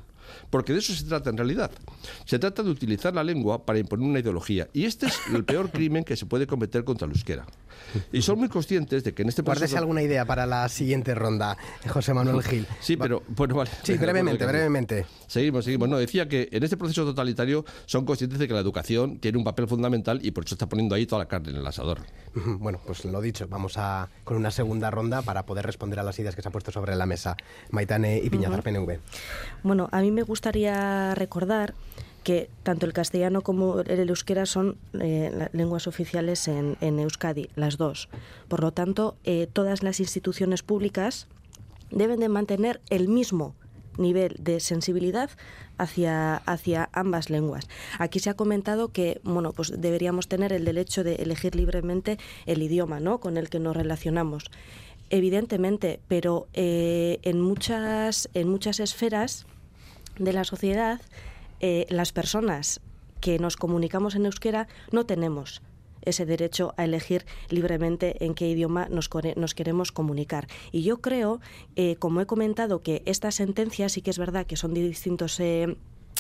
[0.49, 1.71] Porque de eso se trata en realidad.
[2.25, 4.67] Se trata de utilizar la lengua para imponer una ideología.
[4.73, 7.45] Y este es el peor crimen que se puede cometer contra el euskera.
[8.11, 9.61] Y son muy conscientes de que en este proceso...
[9.61, 11.57] Guárdese alguna idea para la siguiente ronda,
[11.87, 12.67] José Manuel Gil.
[12.79, 13.71] Sí, pero bueno, vale.
[13.83, 15.05] Sí, brevemente, brevemente.
[15.27, 15.89] Seguimos, seguimos.
[15.89, 19.43] No, decía que en este proceso totalitario son conscientes de que la educación tiene un
[19.43, 22.01] papel fundamental y por eso está poniendo ahí toda la carne en el asador.
[22.33, 26.17] Bueno, pues lo dicho, vamos a con una segunda ronda para poder responder a las
[26.19, 27.37] ideas que se han puesto sobre la mesa.
[27.71, 28.99] Maitane y Piñazar, PNV.
[29.63, 31.73] Bueno, a mí me gustaría recordar
[32.25, 38.09] que tanto el castellano como el euskera son eh, lenguas oficiales en, Euskadi, las dos.
[38.47, 41.27] Por lo tanto, eh, todas las instituciones públicas
[41.91, 43.53] deben de mantener el mismo
[43.99, 45.29] nivel de sensibilidad
[45.77, 47.67] hacia, hacia ambas lenguas.
[47.99, 52.63] Aquí se ha comentado que bueno, pues deberíamos tener el derecho de elegir libremente el
[52.63, 53.19] idioma ¿no?
[53.19, 54.49] con el que nos relacionamos.
[55.11, 59.45] Evidentemente, pero eh, en, muchas, en muchas esferas
[60.17, 60.99] de la sociedad,
[61.59, 62.81] eh, las personas
[63.21, 65.61] que nos comunicamos en euskera no tenemos
[66.05, 69.09] ese derecho a elegir libremente en qué idioma nos,
[69.55, 70.47] queremos comunicar.
[70.71, 71.41] Y yo creo,
[71.75, 75.39] eh, como he comentado, que estas sentencias sí que es verdad que son de distintos...
[75.39, 75.75] Eh,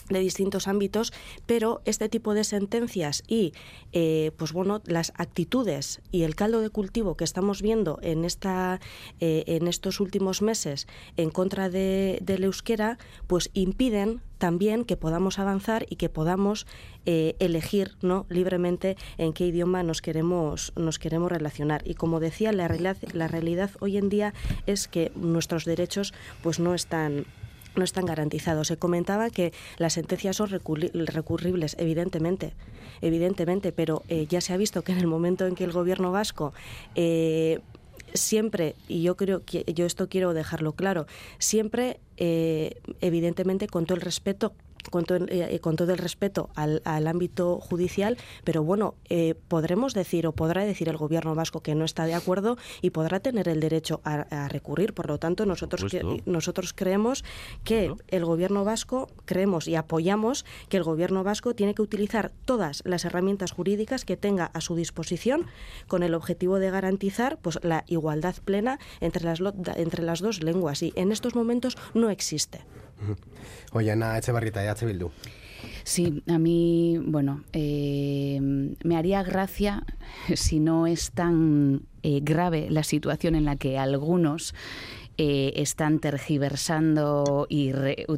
[0.09, 1.13] de distintos ámbitos,
[1.45, 3.53] pero este tipo de sentencias y
[3.91, 8.79] eh, pues bueno las actitudes y el caldo de cultivo que estamos viendo en esta
[9.19, 15.85] en estos últimos meses en contra de, del euskera, pues impiden también que podamos avanzar
[15.89, 16.67] y que podamos
[17.05, 18.25] eh, elegir ¿no?
[18.29, 21.81] libremente en qué idioma nos queremos, nos queremos relacionar.
[21.85, 24.33] Y como decía, la realidad, la realidad hoy en día
[24.65, 27.25] es que nuestros derechos pues no están
[27.77, 28.67] no están garantizados.
[28.67, 32.53] Se comentaba que las sentencias son recurribles, evidentemente,
[33.01, 36.11] evidentemente, pero eh, ya se ha visto que en el momento en que el gobierno
[36.11, 36.53] vasco
[36.95, 37.59] eh,
[38.13, 41.05] siempre, y yo creo que yo esto quiero dejarlo claro,
[41.37, 44.53] siempre, eh, evidentemente, con todo el respeto
[44.89, 50.27] con todo, eh, con todo el respeto al, ámbito judicial, pero bueno, eh, podremos decir
[50.27, 53.59] o podrá decir el gobierno vasco que no está de acuerdo y podrá tener el
[53.59, 54.93] derecho a, recurrir.
[54.93, 55.85] Por lo tanto, nosotros,
[56.25, 57.23] nosotros creemos
[57.63, 62.81] que el gobierno vasco, creemos y apoyamos que el gobierno vasco tiene que utilizar todas
[62.85, 65.47] las herramientas jurídicas que tenga a su disposición
[65.87, 69.41] con el objetivo de garantizar pues, la igualdad plena entre las,
[69.75, 70.81] entre las dos lenguas.
[70.83, 72.61] Y en estos momentos no existe.
[73.71, 74.85] Oye, Ana Echevarrita, H.
[74.85, 75.11] Bildu.
[75.83, 79.83] Sí, a mí, bueno, eh, me haría gracia
[80.35, 84.53] si no es tan eh, grave la situación en la que algunos
[85.17, 87.71] eh, están tergiversando y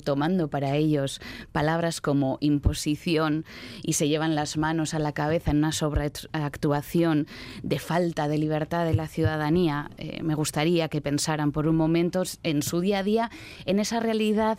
[0.03, 3.45] tomando para ellos palabras como imposición
[3.83, 7.27] y se llevan las manos a la cabeza en una sobreactuación
[7.63, 12.23] de falta de libertad de la ciudadanía, eh, me gustaría que pensaran por un momento
[12.43, 13.31] en su día a día,
[13.65, 14.57] en esa realidad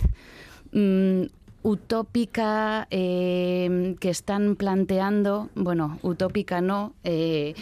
[0.72, 1.24] mm,
[1.62, 7.54] utópica eh, que están planteando, bueno, utópica no, eh,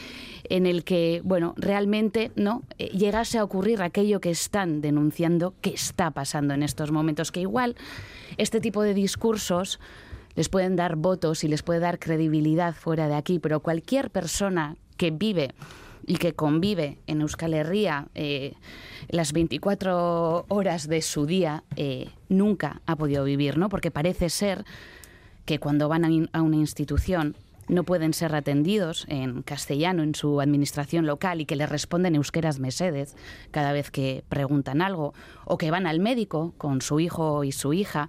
[0.45, 5.71] en el que, bueno, realmente no eh, llegase a ocurrir aquello que están denunciando que
[5.71, 7.77] está pasando en estos momentos, que igual
[8.37, 9.81] este tipo de discursos
[10.35, 14.77] les pueden dar votos y les puede dar credibilidad fuera de aquí, pero cualquier persona
[14.97, 15.55] que vive
[16.07, 18.55] y que convive en Euskal Herria eh,
[19.09, 23.69] las 24 horas de su día, eh, nunca ha podido vivir, ¿no?
[23.69, 24.65] Porque parece ser
[25.45, 27.37] que cuando van a, una institución
[27.69, 32.61] no pueden ser atendidos en castellano en su administración local y que les responden euskeras
[32.61, 33.17] mesedes
[33.51, 35.15] cada vez que preguntan algo,
[35.45, 38.09] o que van al médico con su hijo y su hija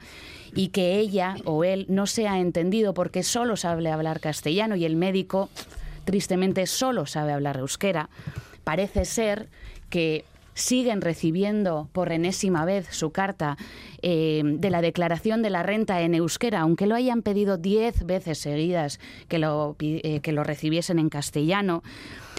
[0.53, 4.85] y que ella o él no se ha entendido porque solo sabe hablar castellano y
[4.85, 5.49] el médico
[6.07, 8.09] tristemente solo sabe hablar euskera.
[8.63, 9.49] Parece ser
[9.89, 13.57] que siguen recibiendo por enésima vez su carta
[14.01, 18.37] eh, de la declaración de la renta en euskera, aunque lo hayan pedido diez veces
[18.37, 21.83] seguidas que lo, eh, que lo recibiesen en castellano.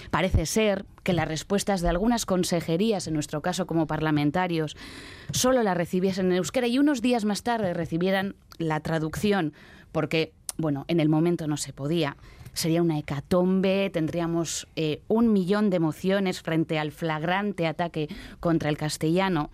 [0.09, 4.75] Parece ser que las respuestas de algunas consejerías, en nuestro caso como parlamentarios,
[5.31, 9.53] solo la recibiesen en euskera y unos días más tarde recibieran la traducción,
[9.91, 12.17] porque, bueno, en el momento no se podía
[12.53, 18.07] sería una hecatombe, tendríamos eh, un millón de emociones frente al flagrante ataque
[18.39, 19.49] contra el castellano.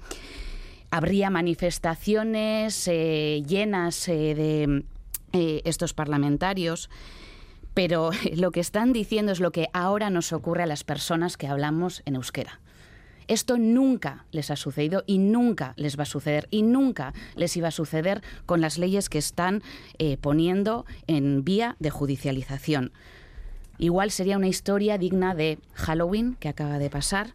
[0.91, 6.89] Habría manifestaciones eh, llenas eh, de estos parlamentarios,
[7.73, 11.47] pero lo que están diciendo es lo que ahora nos ocurre a las personas que
[11.47, 12.59] hablamos en euskera.
[13.27, 17.69] Esto nunca les ha sucedido y nunca les va a suceder y nunca les iba
[17.69, 19.63] a suceder con las leyes que están
[19.97, 22.91] eh, poniendo en vía de judicialización.
[23.77, 27.33] Igual sería una historia digna de Halloween que acaba de pasar,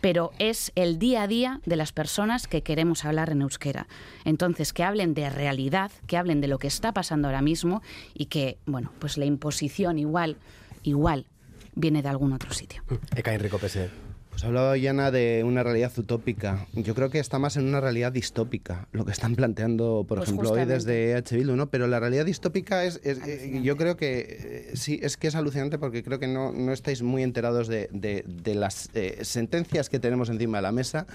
[0.00, 3.86] pero es el día a día de las personas que queremos hablar en euskera.
[4.24, 7.82] Entonces, que hablen de realidad, que hablen de lo que está pasando ahora mismo
[8.14, 10.36] y que, bueno, pues la imposición igual,
[10.82, 11.26] igual
[11.74, 12.82] viene de algún otro sitio.
[13.16, 14.07] Eka Enrico Pese.
[14.38, 16.68] Pues hablaba Yana de una realidad utópica.
[16.72, 20.28] Yo creo que está más en una realidad distópica, lo que están planteando, por Pues
[20.28, 21.34] ejemplo, hoy desde H.
[21.36, 21.70] Bildu, ¿no?
[21.70, 25.34] Pero la realidad distópica es, es- eh, yo creo que eh, sí, es que es
[25.34, 29.88] alucinante porque creo que no, no estáis muy enterados de, de- de las eh, sentencias
[29.88, 31.08] que tenemos encima de la mesa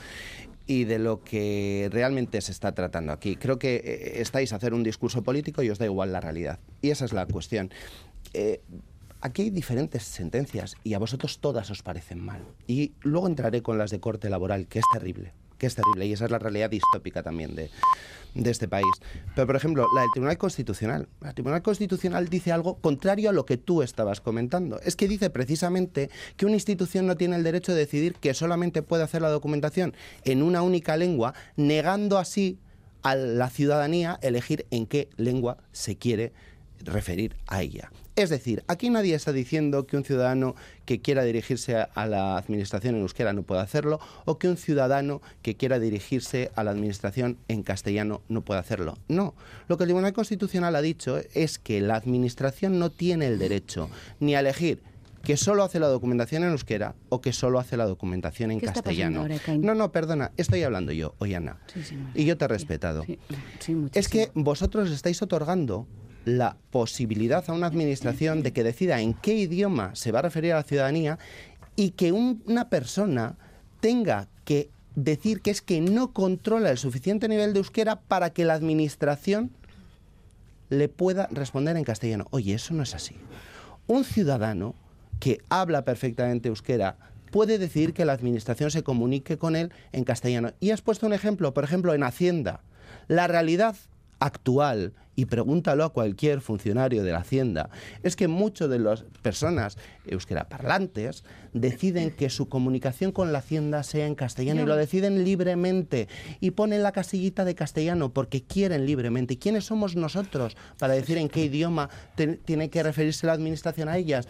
[0.68, 3.38] y de lo que realmente se está tratando aquí.
[3.38, 6.60] Creo que estáis a hacer un discurso político y os da igual la realidad.
[6.82, 7.72] Y esa es la cuestión.
[8.34, 8.60] Eh,
[9.26, 12.44] Aquí hay diferentes sentencias y a vosotros todas os parecen mal.
[12.68, 16.06] Y luego entraré con las de corte laboral, que es terrible, que es terrible.
[16.06, 17.70] Y esa es la realidad distópica también de,
[18.36, 18.92] este país.
[19.34, 21.08] Pero, por ejemplo, la del Tribunal Constitucional.
[21.24, 24.78] El Tribunal Constitucional dice algo contrario a lo que tú estabas comentando.
[24.82, 28.82] Es que dice precisamente que una institución no tiene el derecho de decidir que solamente
[28.82, 32.60] puede hacer la documentación en una única lengua, negando así
[33.04, 36.34] a la ciudadanía elegir en qué lengua se quiere
[36.84, 37.90] referir a ella.
[38.15, 42.95] Es decir, aquí nadie está diciendo que un ciudadano que quiera dirigirse a, la administración
[42.95, 47.38] en euskera no pueda hacerlo o que un ciudadano que quiera dirigirse a la administración
[47.47, 48.99] en castellano no pueda hacerlo.
[49.08, 49.34] No,
[49.67, 53.89] lo que el Tribunal Constitucional ha dicho es que la administración no tiene el derecho
[54.19, 54.82] ni a elegir
[55.23, 58.65] que solo hace la documentación en euskera o que solo hace la documentación en ¿Qué
[58.65, 59.21] está pasando castellano.
[59.21, 59.58] ahora?
[59.65, 61.58] No, no, perdona, estoy hablando yo, Oyana.
[61.73, 63.06] Sí, y yo te he respetado.
[63.06, 63.17] Sí,
[63.60, 65.88] sí, Es que vosotros estáis otorgando
[66.26, 70.54] la posibilidad a una administración de que decida en qué idioma se va a referir
[70.54, 71.20] a la ciudadanía
[71.76, 73.36] y que un- una persona
[73.80, 78.46] tenga que decir que es que no controla el suficiente nivel de euskera para que
[78.46, 79.52] la administración
[80.70, 82.28] le pueda responder en castellano.
[82.32, 83.16] Oye, eso no es así.
[83.88, 84.76] Un ciudadano
[85.20, 86.98] que habla perfectamente euskera
[87.32, 90.52] puede decidir que la administración se comunique con él en castellano.
[90.60, 92.62] Y has puesto un ejemplo, por ejemplo, en Hacienda.
[93.08, 93.76] La realidad
[94.24, 97.70] actual, y pregúntalo a cualquier funcionario de la Hacienda,
[98.02, 103.84] es que muchas de las personas euskera parlantes deciden que su comunicación con la Hacienda
[103.84, 106.08] sea en castellano y lo deciden libremente
[106.40, 109.36] y ponen la casillita de castellano porque quieren libremente.
[109.36, 113.90] ¿Y quiénes somos nosotros para decir en qué idioma te- tiene que referirse la administración
[113.90, 114.28] a ellas?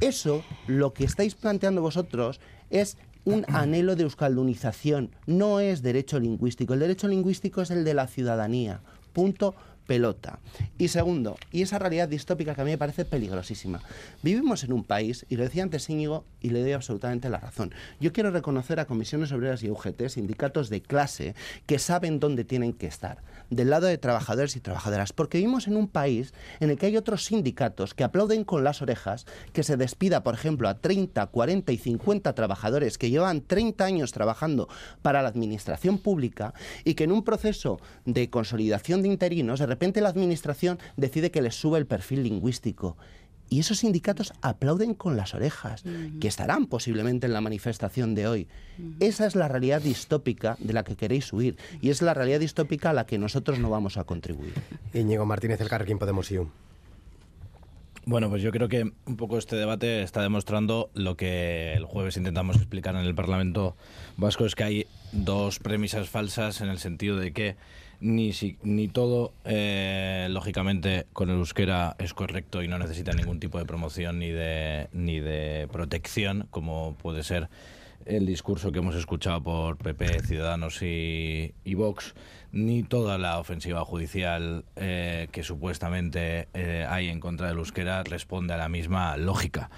[0.00, 6.74] Eso, lo que estáis planteando vosotros, es un anhelo de euskaldunización, no es derecho lingüístico.
[6.74, 8.82] El derecho lingüístico es el de la ciudadanía.
[9.12, 9.54] Punto
[9.92, 10.38] pelota.
[10.78, 13.82] Y segundo, y esa realidad distópica que a mí me parece peligrosísima.
[14.22, 17.74] Vivimos en un país, y lo decía antes Íñigo, y le doy absolutamente la razón.
[18.00, 21.34] Yo quiero reconocer a comisiones obreras y UGT, sindicatos de clase,
[21.66, 25.76] que saben dónde tienen que estar, del lado de trabajadores y trabajadoras, porque vivimos en
[25.76, 29.76] un país en el que hay otros sindicatos que aplauden con las orejas que se
[29.76, 34.70] despida, por ejemplo, a 30, 40 y 50 trabajadores que llevan 30 años trabajando
[35.02, 40.00] para la administración pública y que en un proceso de consolidación de interinos, de repente
[40.00, 42.96] la administración decide que les sube el perfil lingüístico.
[43.50, 45.82] Y esos sindicatos aplauden con las orejas,
[46.20, 48.48] que estarán posiblemente en la manifestación de hoy.
[49.00, 52.90] Esa es la realidad distópica de la que queréis huir y es la realidad distópica
[52.90, 54.54] a la que nosotros no vamos a contribuir.
[54.94, 56.48] Íñigo Martínez, el Carrequín Podemos IU.
[58.04, 62.16] Bueno, pues yo creo que un poco este debate está demostrando lo que el jueves
[62.16, 63.76] intentamos explicar en el Parlamento
[64.16, 67.56] Vasco, es que hay dos premisas falsas en el sentido de que
[68.02, 73.40] ni, si, ni todo, eh, lógicamente, con el euskera es correcto y no necesita ningún
[73.40, 77.48] tipo de promoción ni de, ni de protección, como puede ser
[78.04, 82.14] el discurso que hemos escuchado por PP, Ciudadanos y, y Vox,
[82.50, 88.54] ni toda la ofensiva judicial eh, que supuestamente eh, hay en contra del euskera responde
[88.54, 89.70] a la misma lógica.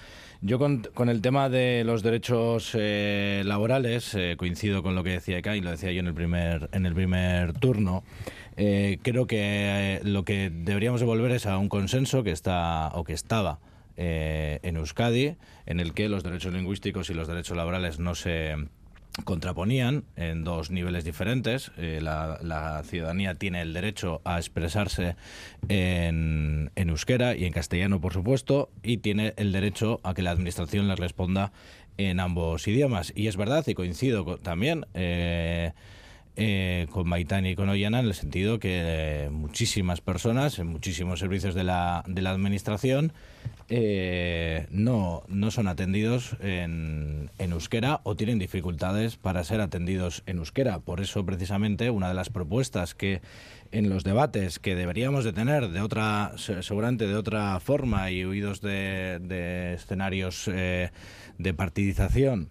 [0.47, 5.13] Yo con, con el tema de los derechos eh, laborales eh, coincido con lo que
[5.13, 8.05] decía Eka y lo decía yo en el primer, en el primer turno.
[8.59, 12.91] Eh, creo que eh, lo que deberíamos de volver es a un consenso que está
[12.93, 13.59] o que estaba
[13.97, 18.57] en Euskadi, en el que los derechos lingüísticos y los derechos laborales no se
[19.23, 21.71] contraponían en dos niveles diferentes.
[21.79, 25.15] Eh, la, la ciudadanía tiene el derecho a expresarse
[25.69, 30.33] en, en euskera y en castellano, por supuesto, y tiene el derecho a que la
[30.33, 31.53] administración le responda
[31.97, 33.13] en ambos idiomas.
[33.15, 35.73] Y es verdad, y coincido también eh,
[36.37, 41.21] eh, con Maitán y con Ollana en el sentido que eh, muchísimas personas en muchísimos
[41.21, 43.13] servicios de la, de la administración
[43.69, 50.39] eh, no, no son atendidos en, en euskera o tienen dificultades para ser atendidos en
[50.39, 50.81] euskera.
[50.81, 53.21] Por eso, precisamente, una de las propuestas que
[53.73, 58.25] en los debates que deberíamos de tener de otra, se- seguramente de otra forma y
[58.25, 60.91] huidos de, de escenarios eh,
[61.39, 62.51] de partidización,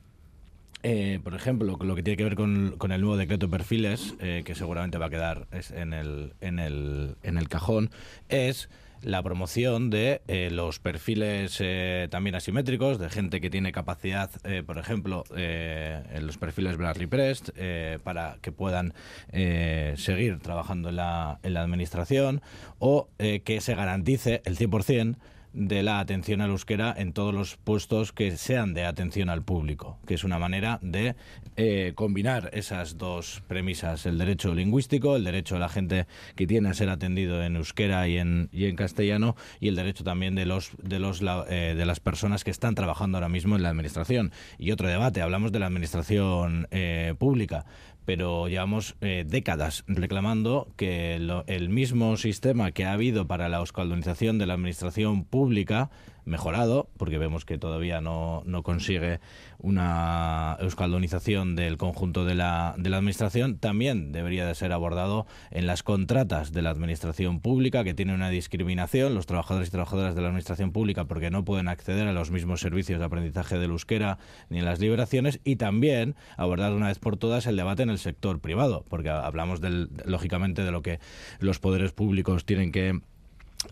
[0.83, 4.43] eh, por ejemplo, lo que tiene que ver con, el nuevo decreto de perfiles, eh,
[4.45, 7.89] que seguramente va a quedar en, el, en, el, en el cajón,
[8.29, 8.69] es
[9.03, 14.63] la promoción de eh, los perfiles eh, también asimétricos, de gente que tiene capacidad, eh,
[14.65, 18.93] por ejemplo, eh, en los perfiles Bradley Prest, eh, para que puedan
[19.31, 22.41] eh, seguir trabajando en la, en la administración,
[22.79, 25.15] o que se garantice el 100%
[25.53, 29.99] de la atención al euskera en todos los puestos que sean de atención al público,
[30.05, 31.15] que es una manera de
[31.55, 36.69] eh, combinar esas dos premisas, el derecho lingüístico, el derecho de la gente que tiene
[36.69, 40.45] a ser atendido en euskera y en, y en castellano, y el derecho también de
[40.45, 44.31] los de los eh, de las personas que están trabajando ahora mismo en la administración.
[44.57, 47.65] Y otro debate, hablamos de la administración eh, pública
[48.05, 53.57] pero llevamos eh, décadas reclamando que lo- el mismo sistema que ha habido para la
[53.57, 55.89] euskaldunización de la administración pública
[56.25, 59.19] mejorado, porque vemos que todavía no, no consigue
[59.59, 65.67] una euskaldunización del conjunto de la, de la administración, también debería de ser abordado en
[65.67, 70.21] las contratas de la administración pública, que tiene una discriminación, los trabajadores y trabajadoras de
[70.21, 74.17] la administración pública, porque no pueden acceder a los mismos servicios de aprendizaje del euskera
[74.49, 77.99] ni en las liberaciones, y también abordar una vez por todas el debate en el
[77.99, 80.99] sector privado, porque hablamos del, lógicamente de lo que
[81.39, 83.01] los poderes públicos tienen que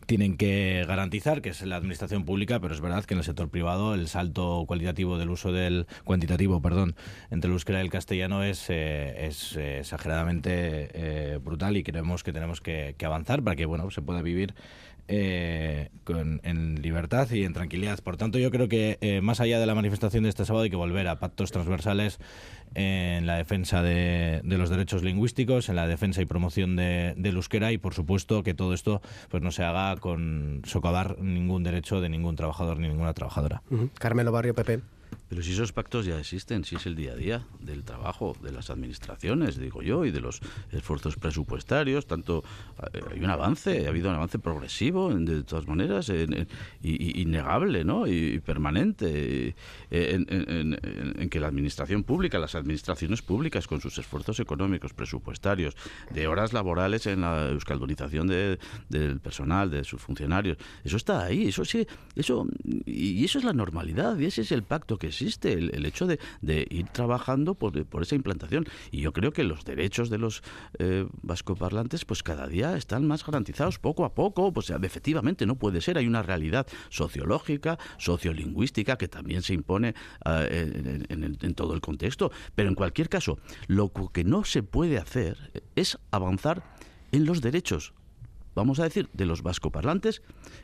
[0.05, 3.49] tienen que garantizar que es la administración pública, pero es verdad que en el sector
[3.49, 6.95] privado el salto cualitativo del uso del cuantitativo, perdón,
[7.29, 12.23] entre el euskera y el castellano es, eh, es eh, exageradamente eh, brutal y creemos
[12.23, 14.53] que tenemos que, que avanzar para que bueno se pueda vivir
[15.07, 17.99] eh, con- en libertad y en tranquilidad.
[18.03, 20.69] Por tanto, yo creo que eh, más allá de la manifestación de este sábado hay
[20.69, 22.19] que volver a pactos transversales
[22.73, 27.35] en la defensa de, de los derechos lingüísticos, en la defensa y promoción de, del
[27.35, 31.99] euskera y, por supuesto, que todo esto pues no se haga con socavar ningún derecho
[31.99, 33.61] de ningún trabajador ni ninguna trabajadora.
[33.99, 34.79] Carmelo Barrio, Pepe.
[35.31, 38.51] Pero si esos pactos ya existen, si es el día a día del trabajo de
[38.51, 40.41] las administraciones, digo yo, y de los
[40.73, 42.43] esfuerzos presupuestarios, tanto
[42.91, 48.07] eh, hay un avance, ha habido un avance progresivo, de todas maneras, y, innegable, ¿no?
[48.07, 49.55] Y, permanente,
[49.89, 50.25] eh,
[51.19, 55.77] en que la administración pública, las administraciones públicas, con sus esfuerzos económicos, presupuestarios,
[56.13, 61.47] de horas laborales en la euskaldunización de- del personal, de sus funcionarios, eso está ahí,
[61.47, 62.45] eso sí, eso
[62.85, 65.20] y eso es la normalidad y ese es el pacto que existe,
[65.53, 68.65] el, el hecho de, de ir trabajando por, esa implantación.
[68.91, 70.41] Y yo creo que los derechos de los
[70.79, 74.51] eh, vascoparlantes, pues cada día están más garantizados poco a poco.
[74.53, 80.43] Pues efectivamente no puede ser, hay una realidad sociológica, sociolingüística que también se impone ah,
[80.49, 82.31] en, en- en todo el contexto.
[82.55, 86.63] Pero en cualquier caso, lo que no se puede hacer es avanzar
[87.11, 87.93] en los derechos
[88.53, 90.21] vamos a decir, de los vascoparlantes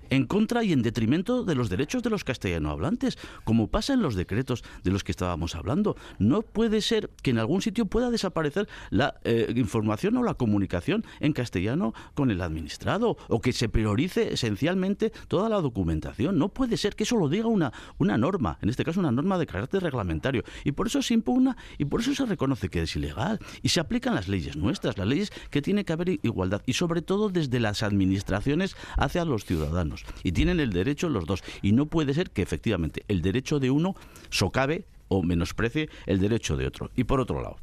[0.10, 4.16] en contra y en detrimento de los derechos de los castellanohablantes, como pasa en los
[4.16, 5.96] decretos de los que estábamos hablando.
[6.20, 11.06] No puede ser que en algún sitio pueda desaparecer la eh, información o la comunicación
[11.20, 16.38] en castellano con el administrado o que se priorice esencialmente toda la documentación.
[16.38, 19.38] No puede ser que eso lo diga una, una norma, en este caso una norma
[19.38, 20.44] de carácter reglamentario.
[20.64, 23.40] Y por eso se impugna y por eso se reconoce que es ilegal.
[23.62, 27.02] Y se aplican las leyes nuestras, las leyes que tiene que haber igualdad y sobre
[27.02, 29.97] todo desde las administraciones hacia los ciudadanos.
[30.24, 31.44] Y tienen el derecho los dos.
[31.62, 33.96] Y no puede ser que efectivamente el derecho de uno
[34.30, 36.92] socave o menosprecie el derecho de otro.
[36.96, 37.58] Y por otro lado,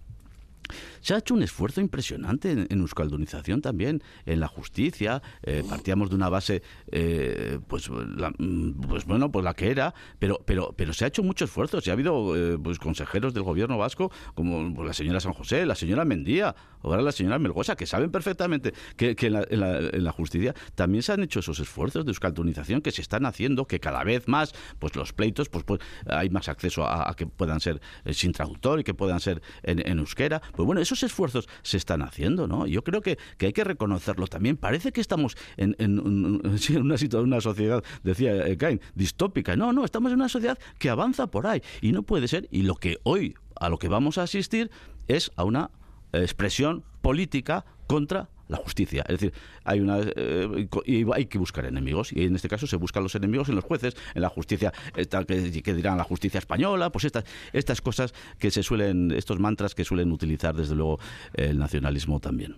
[1.04, 5.20] Se ha hecho un esfuerzo impresionante en, en euskaldunización también, en la justicia.
[5.42, 9.92] Eh, partíamos de una base, eh, pues, la, mm, pues bueno, pues la que era,
[10.18, 11.82] pero, pero, pero se ha hecho mucho esfuerzo.
[11.82, 15.66] Se ha habido eh, pues consejeros del gobierno vasco, como pues, la señora San José,
[15.66, 19.60] la señora Mendía, ahora la señora Melgosa, que saben perfectamente que, que en, la, en,
[19.60, 23.26] la, en, la, justicia también se han hecho esos esfuerzos de euskaldunización que se están
[23.26, 27.14] haciendo, que cada vez más, pues los pleitos, pues, pues hay más acceso a, a
[27.14, 30.40] que puedan ser sin traductor y que puedan ser en, en, euskera.
[30.54, 32.66] Pues bueno, esos esfuerzos se están haciendo, ¿no?
[32.66, 34.56] Yo creo que, que hay que reconocerlo también.
[34.56, 39.56] Parece que estamos en, una, situación, una sociedad, decía eh, Kain, distópica.
[39.56, 42.48] No, no, estamos en una sociedad que avanza por ahí y no puede ser.
[42.50, 44.70] Y lo que hoy, a lo que vamos a asistir,
[45.08, 45.70] es a una
[46.12, 49.04] expresión política contra la justicia.
[49.08, 49.32] Es decir,
[49.64, 53.14] hay una eh, y hay que buscar enemigos y en este caso se buscan los
[53.14, 57.04] enemigos en los jueces, en la justicia esta, que, que, dirán la justicia española, pues
[57.04, 60.98] estas estas cosas que se suelen estos mantras que suelen utilizar desde luego
[61.34, 62.56] el nacionalismo también.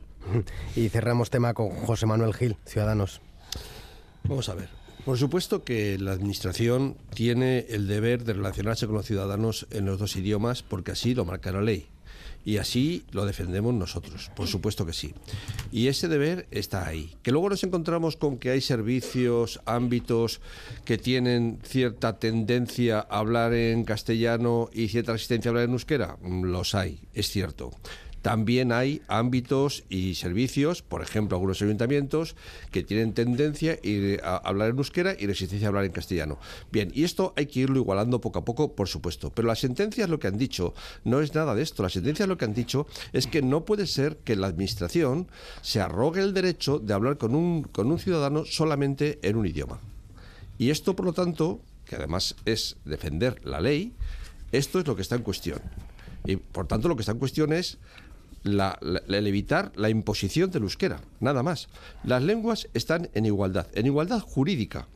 [0.74, 3.20] Y cerramos tema con José Manuel Gil, Ciudadanos.
[4.24, 4.68] Vamos a ver.
[5.04, 10.00] Por supuesto que la Administración tiene el deber de relacionarse con los ciudadanos en los
[10.00, 11.86] dos idiomas porque así lo marca la ley.
[12.46, 15.12] Y así lo defendemos nosotros, por supuesto que sí.
[15.72, 17.12] Y ese deber está ahí.
[17.24, 20.40] Que luego nos encontramos con que hay servicios, ámbitos
[20.84, 26.18] que tienen cierta tendencia a hablar en castellano y cierta resistencia a hablar en euskera,
[26.22, 27.72] los hay, es cierto.
[28.26, 32.34] También hay ámbitos y servicios, por ejemplo, algunos ayuntamientos
[32.72, 33.78] que tienen tendencia
[34.24, 36.36] a hablar en euskera y resistencia a hablar en castellano.
[36.72, 39.30] Bien, y esto hay que irlo igualando poco a poco, por supuesto.
[39.30, 40.74] Pero las sentencias lo que han dicho
[41.04, 41.84] no es nada de esto.
[41.84, 45.28] Las sentencias lo que han dicho es que no puede ser que la administración
[45.62, 49.78] se arrogue el derecho de hablar con un, con un ciudadano solamente en un idioma.
[50.58, 53.92] Y esto, por lo tanto, que además es defender la ley,
[54.50, 55.60] esto es lo que está en cuestión.
[56.26, 57.78] Y por tanto, lo que está en cuestión es
[58.46, 61.68] la, el evitar la imposición del euskera, nada más.
[62.04, 64.88] Las lenguas están en igualdad, en igualdad jurídica.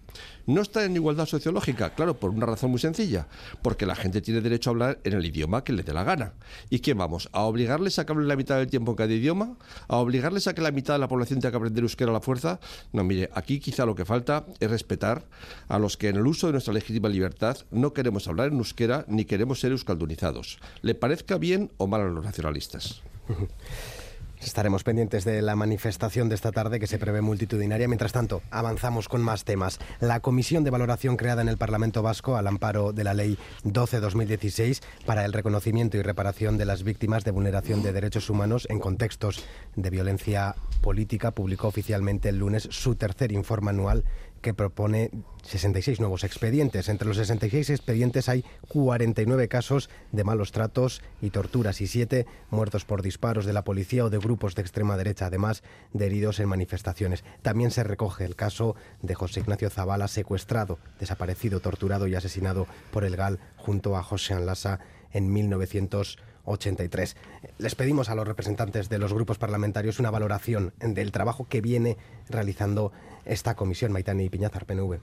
[0.46, 3.28] No están en igualdad sociológica, claro, por una razón muy sencilla,
[3.62, 6.32] porque la gente tiene derecho a hablar en el idioma que le dé la gana.
[6.70, 7.28] ¿Y qué vamos?
[7.32, 9.56] ¿A obligarles a que hablen la mitad del tiempo en cada idioma?
[9.86, 12.20] ¿A obligarles a que la mitad de la población tenga que aprender euskera a la
[12.20, 12.58] fuerza?
[12.92, 15.24] No, mire, aquí quizá lo que falta es respetar
[15.68, 19.04] a los que en el uso de nuestra legítima libertad no queremos hablar en euskera
[19.08, 23.02] ni queremos ser euskaldunizados, le parezca bien o mal a los nacionalistas.
[24.42, 27.88] Estaremos pendientes de la manifestación de esta tarde que se prevé multitudinaria.
[27.88, 29.78] Mientras tanto, avanzamos con más temas.
[30.00, 34.80] La comisión de valoración creada en el Parlamento Vasco al amparo de la Ley 12-2016
[35.04, 39.44] para el reconocimiento y reparación de las víctimas de vulneración de derechos humanos en contextos
[39.76, 44.04] de violencia política publicó oficialmente el lunes su tercer informe anual
[44.40, 45.10] que propone
[45.42, 46.88] 66 nuevos expedientes.
[46.88, 52.84] Entre los 66 expedientes hay 49 casos de malos tratos y torturas y 7 muertos
[52.84, 55.62] por disparos de la policía o de grupos de extrema derecha, además
[55.92, 57.24] de heridos en manifestaciones.
[57.42, 63.04] También se recoge el caso de José Ignacio Zavala, secuestrado, desaparecido, torturado y asesinado por
[63.04, 64.80] el GAL junto a José Anlasa
[65.12, 66.29] en 1980.
[66.44, 67.16] 83.
[67.58, 71.96] Les pedimos a los representantes de los grupos parlamentarios una valoración del trabajo que viene
[72.28, 72.92] realizando
[73.24, 74.98] esta comisión, Maitani Piñazar, PNV.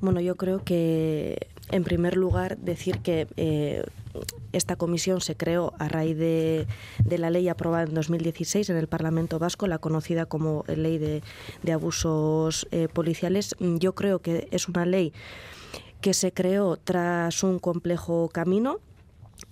[0.00, 3.84] Bueno, yo creo que, en primer lugar, decir que eh,
[4.52, 6.66] esta comisión se creó a raíz de,
[7.08, 11.22] la ley aprobada en 2016 en el Parlamento Vasco, la conocida como Ley de,
[11.62, 13.54] de Abusos eh, Policiales.
[13.58, 15.12] Yo creo que es una ley
[16.00, 18.80] que se creó tras un complejo camino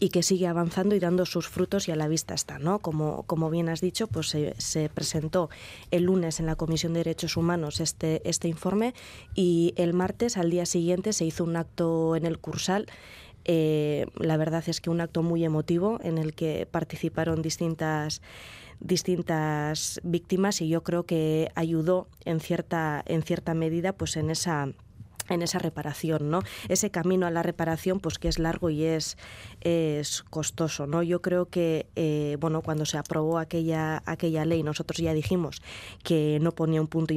[0.02, 2.80] y que sigue avanzando y dando sus frutos y a la vista está, ¿no?
[2.80, 5.48] Como, como bien has dicho, pues se, se, presentó
[5.92, 8.94] el lunes en la Comisión de Derechos Humanos este, este informe
[9.36, 12.86] y el martes, al día siguiente, se hizo un acto en el Cursal
[13.44, 18.22] eh, la verdad es que un acto muy emotivo en el que participaron distintas
[18.80, 24.68] distintas víctimas y yo creo que ayudó en cierta en cierta medida pues en esa
[25.28, 26.42] en esa reparación, ¿no?
[26.68, 29.16] Ese camino a la reparación, pues que es largo y es,
[29.64, 31.02] es costoso, ¿no?
[31.02, 35.62] Yo creo que, eh, bueno, cuando se aprobó aquella, aquella ley, nosotros ya dijimos
[36.02, 37.14] que no ponía un punto,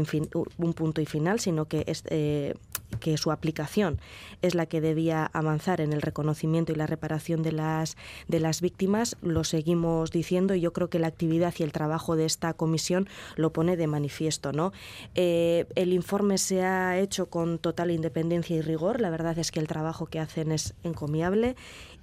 [0.58, 2.54] un punto y final, sino que, eh,
[3.00, 4.00] que su aplicación
[4.42, 8.62] es la que debía avanzar en el reconocimiento y la reparación de las, de las
[8.62, 9.18] víctimas.
[9.22, 13.08] Lo seguimos diciendo y yo creo que la actividad y el trabajo de esta comisión
[13.36, 14.72] lo pone de manifiesto, ¿no?
[15.16, 19.02] Eh, el informe se ha hecho con total independencia y rigor.
[19.02, 21.56] La verdad es que el trabajo que hacen es encomiable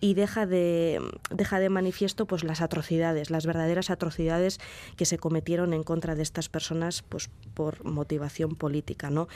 [0.03, 1.01] y deja de,
[1.31, 4.59] deja de manifiesto pues las atrocidades, las verdaderas atrocidades
[4.97, 9.29] que se cometieron en contra de estas personas pues por motivación política, ¿no?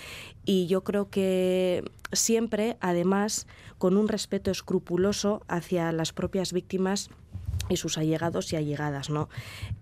[0.44, 3.46] Y yo creo que siempre, además,
[3.78, 7.10] con un respeto escrupuloso hacia las propias víctimas
[7.68, 9.28] y sus allegados y allegadas no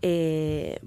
[0.02, 0.78] eh,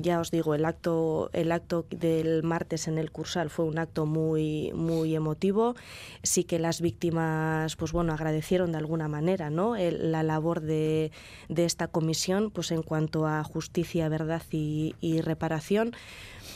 [0.00, 4.06] ya os digo el acto el acto del martes en el cursal fue un acto
[4.06, 5.74] muy muy emotivo.
[6.22, 11.12] Sí que las víctimas pues bueno agradecieron de alguna manera no la labor de,
[11.48, 15.92] de, esta comisión pues en cuanto a justicia verdad y, y reparación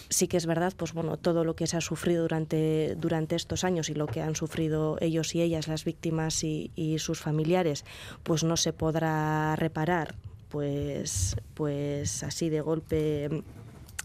[0.09, 3.65] sí que es verdad, pues bueno, todo lo que se ha sufrido durante, durante estos
[3.65, 7.85] años y lo que han sufrido ellos y ellas, las víctimas y, sus familiares,
[8.23, 10.15] pues no se podrá reparar
[10.49, 13.43] pues, pues así de golpe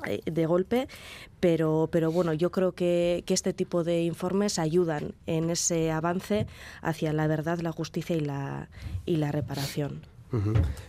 [0.06, 0.88] eh, de golpe,
[1.40, 6.46] pero, pero bueno, yo creo que, que, este tipo de informes ayudan en ese avance
[6.82, 8.70] hacia la verdad, la justicia y la,
[9.06, 10.13] y la reparación.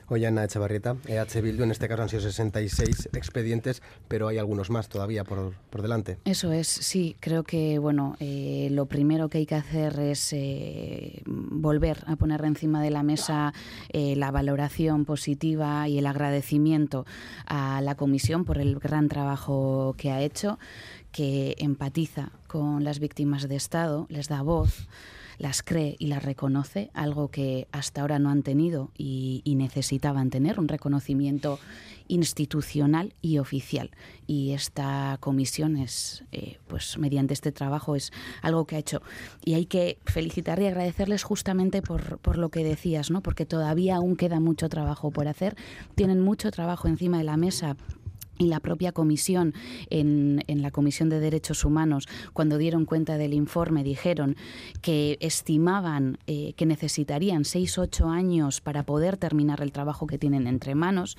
[0.08, 4.70] Oye, Ana Echevarrieta, EH Bildu, en este caso han sido 66 expedientes, pero hay algunos
[4.70, 6.18] más todavía por, por delante.
[6.24, 11.22] Eso es, sí, creo que bueno, eh, lo primero que hay que hacer es eh,
[11.26, 13.52] volver a poner encima de la mesa
[13.90, 17.06] eh, la valoración positiva y el agradecimiento
[17.46, 20.58] a la Comisión por el gran trabajo que ha hecho,
[21.12, 24.88] que empatiza con las víctimas de Estado, les da voz
[25.38, 30.58] las cree y las reconoce, algo que hasta ahora no han tenido y, necesitaban tener,
[30.58, 31.58] un reconocimiento
[32.08, 33.90] institucional y oficial.
[34.26, 38.12] Y esta comisión es, eh, pues mediante este trabajo, es
[38.42, 39.00] algo que ha hecho.
[39.44, 43.22] Y hay que felicitar y agradecerles justamente por, por lo que decías, ¿no?
[43.22, 45.56] porque todavía aún queda mucho trabajo por hacer,
[45.94, 47.76] tienen mucho trabajo encima de la mesa
[48.38, 49.54] y la propia comisión
[49.90, 54.36] en, en, la Comisión de Derechos Humanos, cuando dieron cuenta del informe, dijeron
[54.80, 60.46] que estimaban eh, que necesitarían seis, ocho años para poder terminar el trabajo que tienen
[60.46, 61.16] entre manos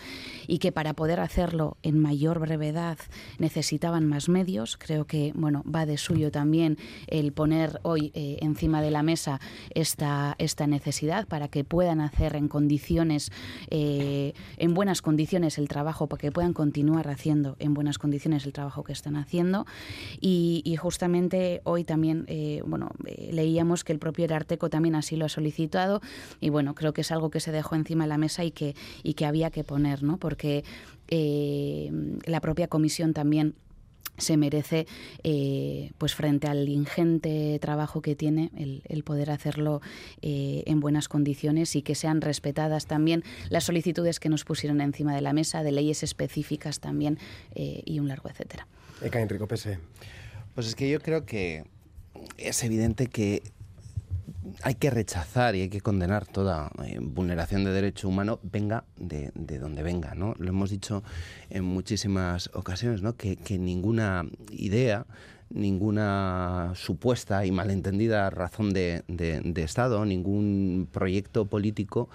[0.47, 2.97] y que para poder hacerlo en mayor brevedad
[3.39, 4.77] necesitaban más medios.
[4.77, 9.39] Creo que bueno va de suyo también el poner hoy eh, encima de la mesa
[9.71, 13.31] esta, esta necesidad para que puedan hacer en condiciones,
[13.69, 18.53] eh, en buenas condiciones el trabajo, para que puedan continuar haciendo en buenas condiciones el
[18.53, 19.65] trabajo que están haciendo.
[20.19, 25.25] Y, justamente hoy también, eh, bueno, eh, leíamos que el propio Arteco también así lo
[25.25, 26.01] ha solicitado
[26.41, 28.75] y bueno, creo que es algo que se dejó encima de la mesa y que,
[29.03, 30.17] y que había que poner, ¿no?
[30.17, 30.63] Porque
[31.07, 31.91] eh,
[32.25, 33.55] la propia comisión también
[34.17, 34.87] se merece,
[35.23, 39.81] eh, pues frente al ingente trabajo que tiene, el, poder hacerlo
[40.21, 45.13] eh, en buenas condiciones y que sean respetadas también las solicitudes que nos pusieron encima
[45.13, 47.19] de la mesa, de leyes específicas también
[47.53, 48.67] eh, y un largo etcétera.
[49.01, 49.79] Eka Enrico Pese.
[50.55, 51.65] Pues es que yo creo que
[52.37, 53.43] es evidente que
[54.61, 59.31] hay que rechazar y hay que condenar toda eh, vulneración de derecho humano, venga de,
[59.59, 60.15] donde venga.
[60.15, 60.35] ¿no?
[60.37, 61.03] Lo hemos dicho
[61.49, 63.15] en muchísimas ocasiones, ¿no?
[63.15, 65.05] que, ninguna idea,
[65.49, 69.03] ninguna supuesta y malentendida razón de,
[69.55, 72.09] Estado, ningún proyecto político,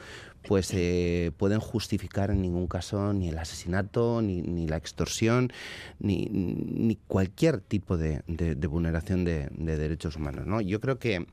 [0.47, 5.53] pues eh, pueden justificar en ningún caso ni el asesinato, ni, la extorsión,
[5.99, 8.23] ni, ni, cualquier tipo de,
[8.69, 10.47] vulneración de, derechos humanos.
[10.47, 10.61] ¿no?
[10.61, 11.27] Yo creo que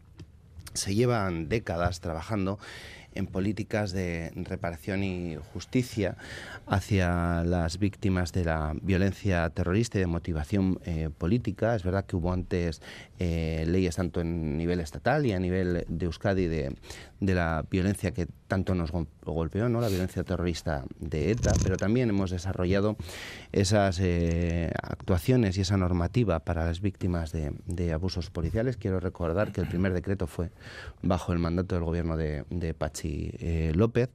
[0.78, 2.60] se llevan décadas trabajando
[3.18, 6.18] en políticas de reparación y justicia
[6.68, 11.76] hacia las víctimas de la violencia terrorista y de motivación eh, política.
[11.76, 12.82] Es verdad que hubo antes
[13.20, 16.76] eh, leyes tanto en nivel estatal y a nivel de Euskadi de,
[17.20, 18.92] de la violencia que tanto nos
[19.32, 19.82] golpeó, ¿no?
[19.82, 22.98] la violencia terrorista de ETA, pero también hemos desarrollado
[23.52, 28.78] esas eh, actuaciones y esa normativa para las víctimas de, de, abusos policiales.
[28.78, 30.52] Quiero recordar que el primer decreto fue
[31.02, 34.10] bajo el mandato del gobierno de, de Pachi eh, López.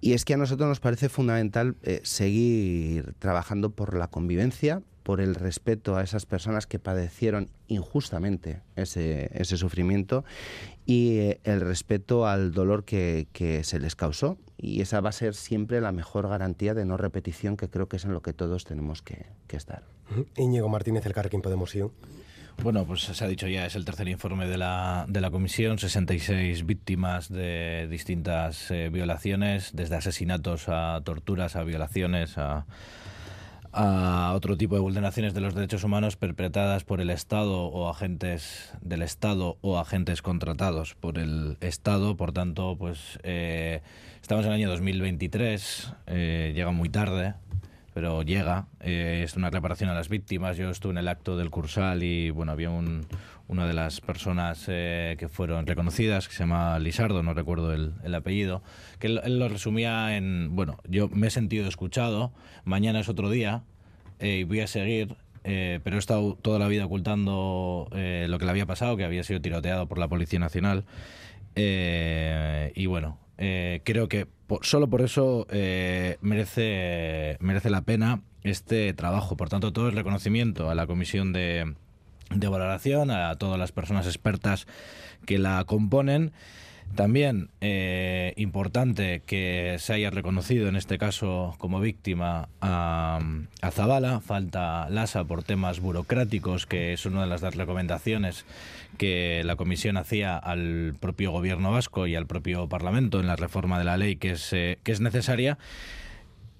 [0.00, 5.20] Y es que a nosotros nos parece fundamental eh, seguir trabajando por la convivencia, por
[5.20, 10.24] el respeto a esas personas que padecieron injustamente ese, ese sufrimiento
[10.86, 14.38] y eh, el respeto al dolor que, que, se les causó.
[14.56, 17.96] Y esa va a ser siempre la mejor garantía de no repetición, que creo que
[17.96, 19.84] es en lo que todos tenemos que, que estar.
[20.36, 21.90] Íñigo Martínez, el Carrequín Podemos ir.
[22.62, 25.78] Bueno, pues se ha dicho ya, es el tercer informe de la, de la comisión,
[25.78, 32.64] 66 víctimas de distintas eh, violaciones, desde asesinatos a torturas, a violaciones, a,
[33.74, 38.72] a otro tipo de vulneraciones de los derechos humanos perpetradas por el Estado o agentes
[38.80, 42.16] del Estado o agentes contratados por el Estado.
[42.16, 43.82] Por tanto, pues eh,
[44.22, 47.34] estamos en el año 2023, eh, llega muy tarde,
[47.94, 48.68] pero llega.
[48.80, 50.56] Eh, es una reparación a las víctimas.
[50.56, 53.06] Yo estuve en el acto del Cursal y bueno, había un,
[53.48, 58.14] una de las personas eh, que fueron reconocidas, que se llama Lisardo, no recuerdo el,
[58.14, 58.62] apellido,
[58.98, 62.32] que él, lo resumía en, bueno, yo me he sentido escuchado,
[62.64, 63.62] mañana es otro día
[64.18, 65.16] eh, y voy a seguir.
[65.42, 69.40] pero he estado toda la vida ocultando lo que le había pasado, que había sido
[69.40, 70.84] tiroteado por la Policía Nacional.
[71.54, 74.26] y bueno, creo que
[74.62, 79.36] solo por eso eh, merece, merece la pena este trabajo.
[79.36, 81.74] Por tanto, todo el reconocimiento a la comisión de,
[82.30, 84.66] de valoración, a todas las personas expertas
[85.26, 86.32] que la componen.
[86.94, 93.18] También eh, importante que se haya reconocido en este caso como víctima a,
[93.62, 98.44] a Zabala, falta Lasa por temas burocráticos, que es una de las recomendaciones
[98.96, 103.78] que la Comisión hacía al propio Gobierno vasco y al propio Parlamento en la reforma
[103.78, 105.58] de la ley que es, eh, que es necesaria.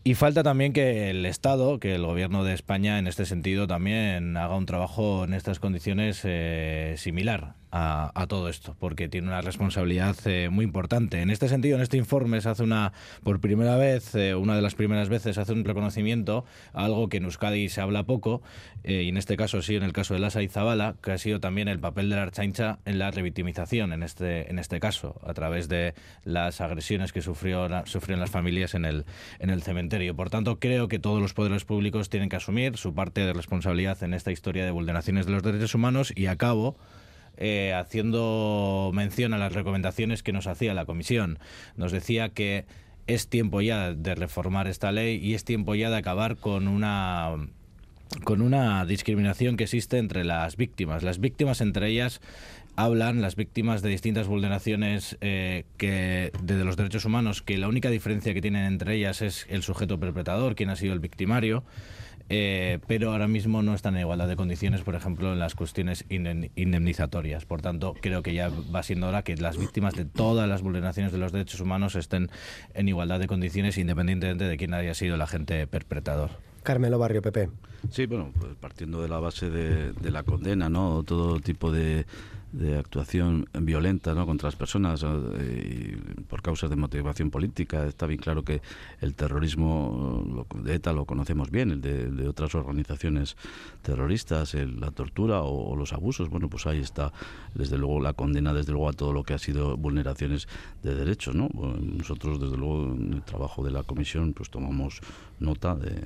[0.06, 4.36] Y falta también que el Estado, que el Gobierno de España en este sentido también
[4.36, 10.16] haga un trabajo en estas condiciones eh, similar a, todo esto, porque tiene una responsabilidad
[10.26, 11.20] eh, muy importante.
[11.20, 12.92] En este sentido, en este informe se hace una,
[13.24, 17.08] por primera vez, eh, una de las primeras veces, se hace un reconocimiento a algo
[17.08, 18.42] que en Euskadi se habla poco,
[18.84, 21.18] eh, y en este caso sí, en el caso de Lasa y Zabala, que ha
[21.18, 25.20] sido también el papel de la Archancha en la revictimización, en este, en este caso,
[25.26, 29.04] a través de las agresiones que sufrió, sufrieron las familias en el,
[29.40, 30.14] en el cementerio.
[30.14, 34.00] Por tanto, creo que todos los poderes públicos tienen que asumir su parte de responsabilidad
[34.04, 36.76] en esta historia de vulneraciones de los derechos humanos y a cabo
[37.36, 41.38] eh, haciendo mención a las recomendaciones que nos hacía la Comisión.
[41.76, 42.64] Nos decía que
[43.06, 47.36] es tiempo ya de reformar esta ley y es tiempo ya de acabar con una
[48.22, 51.02] con una discriminación que existe entre las víctimas.
[51.02, 52.20] Las víctimas entre ellas
[52.76, 57.90] hablan, las víctimas de distintas vulneraciones eh, que de los derechos humanos, que la única
[57.90, 61.64] diferencia que tienen entre ellas es el sujeto perpetrador, quien ha sido el victimario.
[62.30, 66.04] Eh, pero ahora mismo no están en igualdad de condiciones, por ejemplo, en las cuestiones
[66.08, 67.44] indemnizatorias.
[67.44, 71.12] Por tanto, creo que ya va siendo hora que las víctimas de todas las vulneraciones
[71.12, 72.30] de los derechos humanos estén
[72.74, 76.30] en igualdad de condiciones, independientemente de quién haya sido el agente perpetrador.
[76.62, 77.50] Carmelo Barrio, Pepe.
[77.90, 81.02] Sí, bueno, pues partiendo de la base de, de la condena, ¿no?
[81.02, 82.06] Todo tipo de
[82.54, 84.26] de actuación violenta ¿no?
[84.26, 85.04] contra las personas
[86.28, 87.84] por causas de motivación política.
[87.84, 88.62] Está bien claro que
[89.00, 93.36] el terrorismo de ETA lo conocemos bien, el de, otras organizaciones
[93.82, 96.28] terroristas, la tortura o, los abusos.
[96.28, 97.12] Bueno, pues ahí está,
[97.54, 100.46] desde luego, la condena, desde luego, a todo lo que ha sido vulneraciones
[100.82, 101.34] de derechos.
[101.34, 101.48] ¿no?
[101.48, 105.00] nosotros, desde luego, en el trabajo de la comisión, pues tomamos
[105.40, 106.00] nota, de,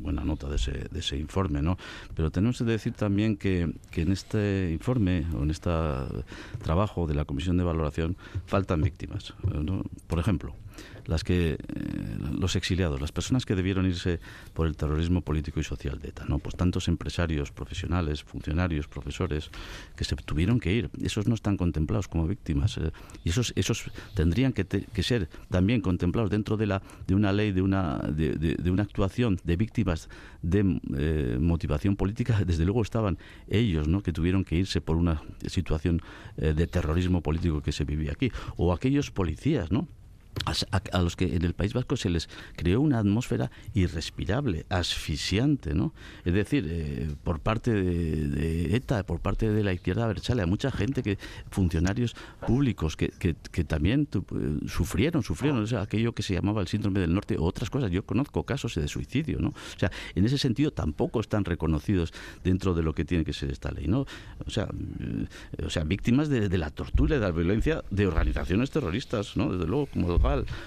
[0.00, 1.62] buena nota de ese, de ese informe.
[1.62, 1.78] ¿no?
[2.16, 5.75] Pero tenemos que decir también que, que en este informe, o en esta
[6.62, 8.16] trabajo de la Comisión de Valoración
[8.46, 9.34] faltan víctimas.
[10.06, 10.54] Por ejemplo,
[11.06, 11.58] las que eh,
[12.38, 14.20] los exiliados, las personas que debieron irse
[14.52, 16.38] por el terrorismo político y social de ETA, ¿no?
[16.38, 19.50] Pues tantos empresarios, profesionales, funcionarios, profesores
[19.96, 22.90] que se tuvieron que ir, esos no están contemplados como víctimas eh,
[23.24, 27.52] y esos esos tendrían que, que, ser también contemplados dentro de la de una ley
[27.52, 30.08] de una de, de, una actuación de víctimas
[30.42, 33.18] de eh, motivación política, desde luego estaban
[33.48, 34.02] ellos, ¿no?
[34.02, 36.00] que tuvieron que irse por una situación
[36.36, 39.88] de terrorismo político que se vivía aquí o aquellos policías, ¿no?
[40.44, 45.92] A, los que en el País Vasco se les creó una atmósfera irrespirable, asfixiante, ¿no?
[46.24, 50.70] Es decir, eh, por parte de, ETA, por parte de la izquierda berchale, a mucha
[50.70, 51.18] gente, que
[51.50, 52.14] funcionarios
[52.46, 57.36] públicos que, que, también eh, sufrieron, sufrieron aquello que se llamaba el síndrome del norte
[57.38, 57.90] o otras cosas.
[57.90, 59.48] Yo conozco casos de suicidio, ¿no?
[59.48, 62.12] O sea, en ese sentido tampoco están reconocidos
[62.44, 64.06] dentro de lo que tiene que ser esta ley, ¿no?
[64.44, 64.68] O sea,
[65.00, 69.36] eh, o sea víctimas de, de la tortura y de la violencia de organizaciones terroristas,
[69.36, 69.52] ¿no?
[69.52, 70.08] Desde luego, como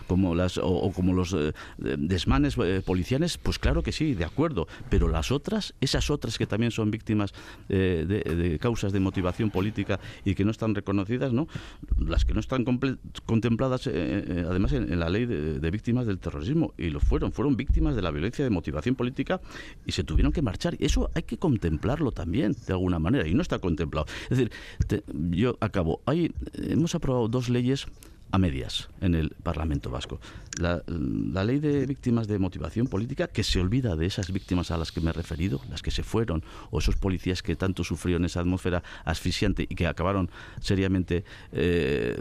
[0.07, 4.67] como las o, como los eh, desmanes eh, policiales, pues claro que sí, de acuerdo.
[4.89, 7.33] Pero las otras, esas otras que también son víctimas
[7.69, 11.47] eh, de, causas de motivación política y que no están reconocidas, ¿no?
[11.99, 12.65] Las que no están
[13.25, 18.01] contempladas, además, en, la ley de, víctimas del terrorismo y lo fueron, fueron víctimas de
[18.01, 19.39] la violencia de motivación política
[19.85, 20.75] y se tuvieron que marchar.
[20.79, 24.07] Eso hay que contemplarlo también, de alguna manera, y no está contemplado.
[24.29, 24.51] Es decir,
[25.31, 26.01] yo acabo.
[26.05, 27.87] Hay, hemos aprobado dos leyes
[28.31, 30.19] a medias en el Parlamento Vasco.
[30.59, 34.91] La, ley de víctimas de motivación política, que se olvida de esas víctimas a las
[34.91, 38.41] que me he referido, las que se fueron, o esos policías que tanto sufrieron esa
[38.41, 40.29] atmósfera asfixiante y que acabaron
[40.59, 42.17] seriamente eh,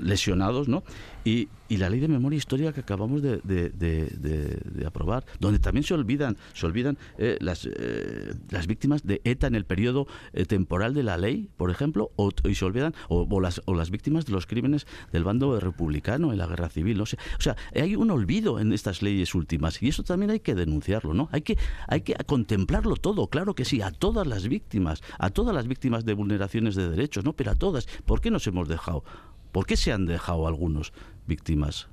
[0.00, 0.84] lesionados, ¿no?
[1.24, 5.94] Y, y la ley de memoria histórica que acabamos de, de, aprobar, donde también se
[5.94, 10.06] olvidan, se olvidan eh, las, eh, las víctimas de ETA en el periodo
[10.46, 14.26] temporal de la ley, por ejemplo, o, y se olvidan, o, las, o las víctimas
[14.26, 16.98] de los crímenes del bando republicano en la guerra civil.
[16.98, 17.16] No sé.
[17.38, 21.14] O sea, hay un olvido en estas leyes últimas y eso también hay que denunciarlo,
[21.14, 21.28] ¿no?
[21.32, 21.56] Hay que,
[21.88, 26.04] hay que contemplarlo todo, claro que sí, a todas las víctimas, a todas las víctimas
[26.04, 27.32] de vulneraciones de derechos, ¿no?
[27.32, 27.86] Pero a todas.
[28.04, 29.04] ¿Por qué nos hemos dejado?
[29.52, 30.92] ¿Por qué se han dejado algunos
[31.26, 31.88] víctimas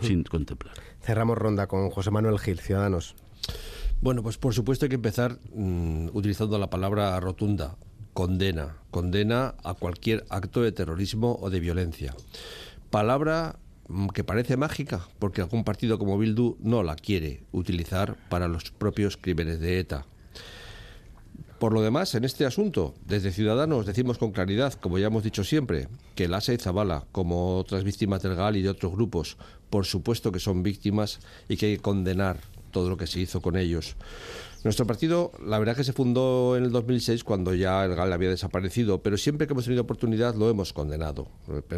[0.00, 0.74] sin contemplar?
[1.00, 3.14] Cerramos ronda con José Manuel Gil, Ciudadanos.
[4.00, 7.76] Bueno, pues por supuesto hay que empezar mm, utilizando la palabra rotunda,
[8.14, 12.14] condena, condena a cualquier acto de terrorismo o de violencia.
[12.90, 13.56] Palabra
[14.14, 19.16] que parece mágica, porque algún partido como Bildu no la quiere utilizar para los propios
[19.16, 20.06] crímenes de ETA.
[21.58, 25.44] Por lo demás, en este asunto, desde Ciudadanos decimos con claridad, como ya hemos dicho
[25.44, 29.36] siempre, que Lasa y Zabala, como otras víctimas del GAL y de otros grupos,
[29.68, 33.42] por supuesto que son víctimas y que hay que condenar todo lo que se hizo
[33.42, 33.96] con ellos.
[34.62, 38.28] Nuestro partido, la verdad que se fundó en el 2006 cuando ya el GAL había
[38.28, 41.28] desaparecido, pero siempre que hemos tenido oportunidad lo hemos condenado.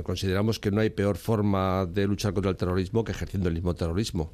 [0.03, 3.75] consideramos que no hay peor forma de luchar contra el terrorismo que ejerciendo el mismo
[3.75, 4.33] terrorismo.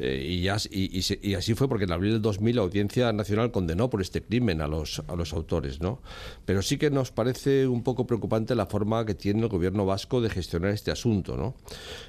[0.00, 3.90] Eh, y, ya, y, así fue porque en abril del 2000 la Audiencia Nacional condenó
[3.90, 5.80] por este crimen a los, a los autores.
[5.80, 6.00] ¿no?
[6.46, 10.20] Pero sí que nos parece un poco preocupante la forma que tiene el gobierno vasco
[10.20, 11.36] de gestionar este asunto.
[11.36, 11.54] ¿no?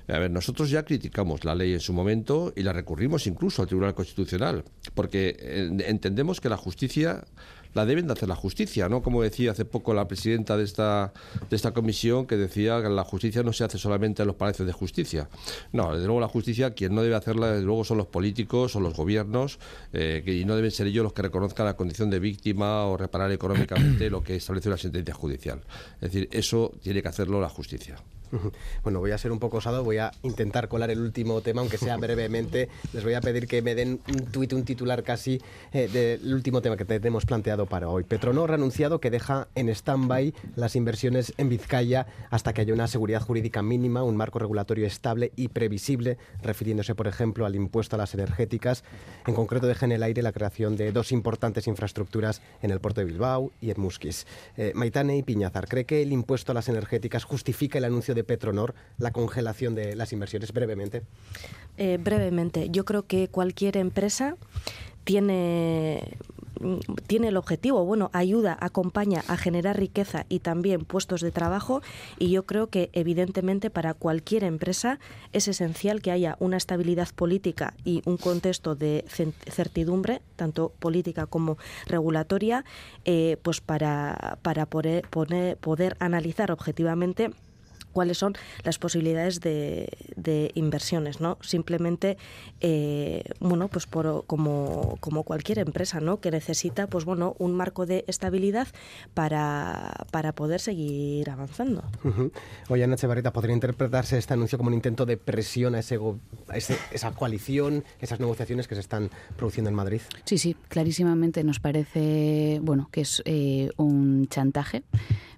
[0.07, 3.67] A ver, nosotros ya criticamos la ley en su momento y la recurrimos incluso al
[3.67, 4.63] Tribunal Constitucional,
[4.95, 7.23] porque entendemos que la justicia
[7.73, 9.01] la deben de hacer la justicia, ¿no?
[9.01, 11.13] Como decía hace poco la presidenta de esta,
[11.49, 14.65] de esta comisión, que decía que la justicia no se hace solamente en los palacios
[14.65, 15.29] de justicia.
[15.71, 18.83] No, desde luego la justicia, quien no debe hacerla, desde luego son los políticos, son
[18.83, 19.59] los gobiernos,
[19.93, 22.97] eh, que, y no deben ser ellos los que reconozcan la condición de víctima o
[22.97, 25.61] reparar económicamente lo que establece una sentencia judicial.
[25.95, 27.97] Es decir, eso tiene que hacerlo la justicia.
[28.83, 31.77] Bueno, voy a ser un poco osado, voy a intentar colar el último tema, aunque
[31.77, 32.69] sea brevemente.
[32.93, 36.61] Les voy a pedir que me den un tuit, un titular casi eh, del último
[36.61, 38.03] tema que tenemos planteado para hoy.
[38.03, 42.87] Petronor ha anunciado que deja en stand-by las inversiones en Vizcaya hasta que haya una
[42.87, 47.99] seguridad jurídica mínima, un marco regulatorio estable y previsible, refiriéndose, por ejemplo, al impuesto a
[47.99, 48.83] las energéticas.
[49.27, 53.01] En concreto, deja en el aire la creación de dos importantes infraestructuras en el puerto
[53.01, 54.25] de Bilbao y en Musquis.
[54.57, 58.20] Eh, Maitane y Piñazar, ¿cree que el impuesto a las energéticas justifica el anuncio de
[58.23, 60.51] Petronor la congelación de las inversiones?
[60.51, 61.03] Brevemente.
[61.77, 64.35] Eh, brevemente, yo creo que cualquier empresa
[65.03, 66.17] tiene
[67.07, 71.81] tiene el objetivo, bueno, ayuda, acompaña a generar riqueza y también puestos de trabajo
[72.19, 74.99] y yo creo que evidentemente para cualquier empresa
[75.33, 79.05] es esencial que haya una estabilidad política y un contexto de
[79.49, 81.57] certidumbre, tanto política como
[81.87, 82.63] regulatoria,
[83.05, 87.31] eh, pues para, para poder, poder analizar objetivamente
[87.91, 88.33] cuáles son
[88.63, 91.37] las posibilidades de, inversiones, ¿no?
[91.41, 92.17] Simplemente,
[92.59, 96.19] eh, bueno, pues por, como, como cualquier empresa, ¿no?
[96.19, 98.67] Que necesita, pues bueno, un marco de estabilidad
[99.13, 101.83] para, para poder seguir avanzando.
[102.69, 102.97] Oye, Ana
[103.31, 105.99] ¿podría interpretarse este anuncio como un intento de presión a, ese,
[106.91, 110.01] esa coalición, esas negociaciones que se están produciendo en Madrid?
[110.25, 114.83] Sí, sí, clarísimamente nos parece, bueno, que es eh, un chantaje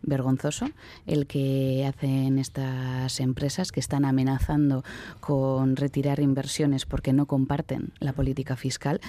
[0.04, 0.70] vergonzoso
[1.08, 4.84] el que hacen estas empresas que están amenazando
[5.20, 9.02] con retirar inversiones porque no comparten la política fiscal.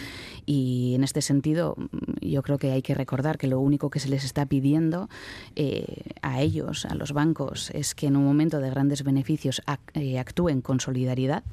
[0.47, 1.77] Y en este sentido
[2.21, 5.09] yo creo que hay que recordar que lo único que se les está pidiendo
[5.57, 9.63] eh, a ellos, a los bancos, es que en un momento de grandes beneficios
[9.95, 11.45] eh, actúen con solidaridad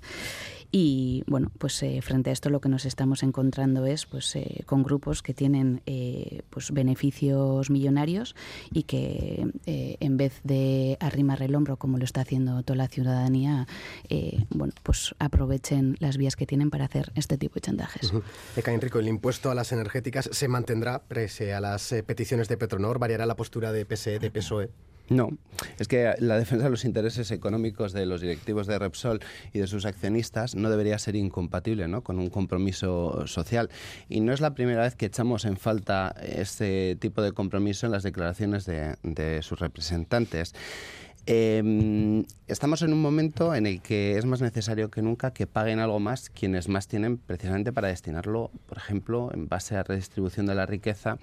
[0.72, 4.64] y bueno, pues eh, frente a esto lo que nos estamos encontrando es pues eh,
[4.66, 8.36] con grupos que tienen eh, pues beneficios millonarios
[8.72, 13.68] y que en vez de arrimar el hombro como lo está haciendo toda la ciudadanía,
[14.50, 18.14] bueno, pues aprovechen las vías que tienen para hacer este tipo de chantajes.
[18.14, 18.22] Uh
[18.72, 23.26] Enrico, el impuesto a las energéticas se mantendrá pese a las peticiones de Petronor, variará
[23.26, 24.70] la postura de PSE, de PSOE.
[25.12, 25.30] No,
[25.78, 29.20] es que la defensa de los intereses económicos de los directivos de Repsol
[29.52, 32.02] y de sus accionistas no debería ser incompatible ¿no?
[32.02, 33.70] con un compromiso social.
[34.08, 37.92] Y no es la primera vez que echamos en falta este tipo de compromiso en
[37.92, 40.56] las declaraciones de, de sus representantes.
[41.28, 45.78] Eh, estamos en un momento en el que es más necesario que nunca que paguen
[45.80, 50.56] algo más quienes más tienen precisamente para destinarlo, por ejemplo, en base a redistribución de
[50.56, 51.20] la riqueza,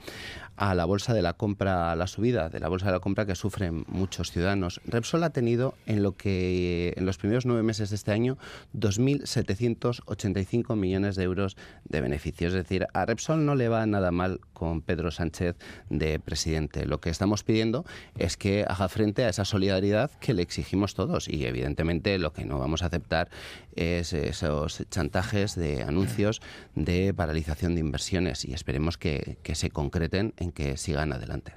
[0.57, 3.27] a la bolsa de la compra, a la subida de la bolsa de la compra
[3.27, 4.81] que sufren muchos ciudadanos.
[4.85, 8.39] Repsol ha tenido en lo que en los primeros nueve meses de este año
[8.77, 12.55] 2.785 millones de euros de beneficios.
[12.55, 15.57] Es decir, a Repsol no le va nada mal con Pedro Sánchez
[15.91, 16.87] de presidente.
[16.87, 17.85] Lo que estamos pidiendo
[18.17, 19.88] es que haga frente a esa solidaridad
[20.21, 21.29] que le exigimos todos.
[21.29, 23.29] Y evidentemente lo que no vamos a aceptar
[23.75, 26.41] es esos chantajes de anuncios
[26.75, 28.45] de paralización de inversiones.
[28.45, 31.53] Y esperemos que, se concreten en que sigan adelante.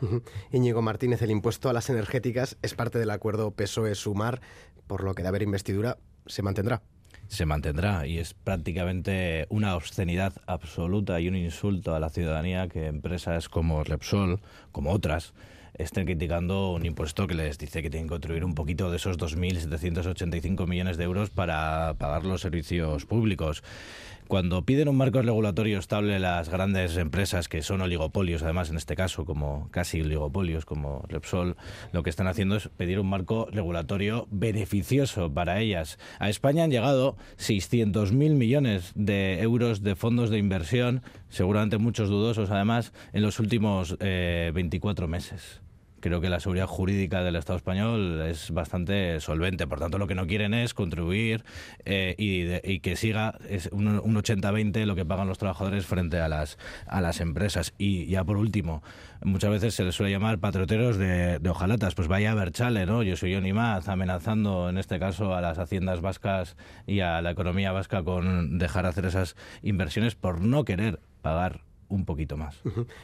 [0.51, 4.41] Íñigo Martínez, el impuesto a las energéticas es parte del acuerdo PSOE-Sumar,
[4.87, 6.81] por lo que de haber investidura se mantendrá.
[7.27, 12.87] Se mantendrá y es prácticamente una obscenidad absoluta y un insulto a la ciudadanía que
[12.87, 15.33] empresas como Repsol, como otras,
[15.77, 19.17] estén criticando un impuesto que les dice que tienen que contribuir un poquito de esos
[19.17, 23.63] 2.785 millones de euros para pagar los servicios públicos.
[24.31, 28.95] Cuando piden un marco regulatorio estable las grandes empresas, que son oligopolios, además en este
[28.95, 31.57] caso, como casi oligopolios, como Repsol,
[31.91, 35.99] lo que están haciendo es pedir un marco regulatorio beneficioso para ellas.
[36.17, 42.51] A España han llegado 600.000 millones de euros de fondos de inversión, seguramente muchos dudosos
[42.51, 45.60] además, en los últimos eh, 24 meses
[46.01, 49.67] creo que la seguridad jurídica del Estado español es bastante solvente.
[49.67, 51.43] Por tanto, lo que no quieren es contribuir
[51.85, 56.57] eh, y, que siga es un, 80-20 lo que pagan los trabajadores frente a las,
[56.87, 57.73] a las empresas.
[57.77, 58.83] Y ya por último,
[59.23, 61.95] muchas veces se les suele llamar patrioteros de, de hojalatas.
[61.95, 63.03] Pues vaya a ver chale, ¿no?
[63.03, 67.71] Yo soy Onimaz amenazando en este caso a las haciendas vascas y a la economía
[67.71, 72.55] vasca con dejar hacer esas inversiones por no querer pagar un poquito más.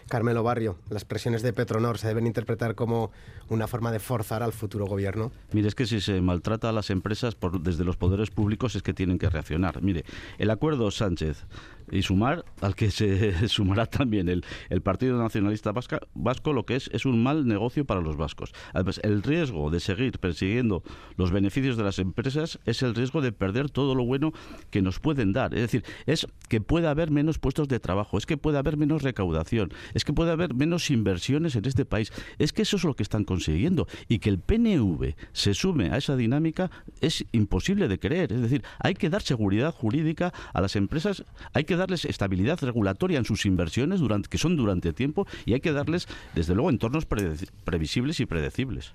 [0.08, 3.12] Carmelo Barrio, las presiones de Petronor se deben interpretar como
[3.50, 5.32] una forma de forzar al futuro gobierno.
[5.52, 8.82] Mire, es que si se maltrata a las empresas por, desde los poderes públicos es
[8.82, 9.82] que tienen que reaccionar.
[9.82, 10.06] Mire,
[10.38, 11.46] el acuerdo Sánchez
[11.92, 16.90] y sumar al que se sumará también el, el Partido Nacionalista Vasco, lo que es
[16.94, 18.54] es un mal negocio para los vascos.
[18.74, 20.84] Además, el riesgo de seguir persiguiendo
[21.16, 24.34] los beneficios de las empresas es el riesgo de perder todo lo bueno
[24.70, 25.54] que nos pueden dar.
[25.54, 29.02] Es decir, es que pueda haber menos puestos de trabajo, es que puede haber menos
[29.04, 32.12] recaudación, es que puede haber menos inversiones en este país.
[32.38, 33.88] Es que eso es lo que están consiguiendo.
[34.08, 36.72] Y que el PNV se sume a esa dinámica
[37.02, 38.34] es imposible de creer.
[38.34, 41.24] Es decir, hay que dar seguridad jurídica a las empresas,
[41.54, 45.62] hay que darles estabilidad regulatoria en sus inversiones, durante, que son durante tiempo, y hay
[45.62, 48.94] que darles, desde luego, entornos previsibles y predecibles.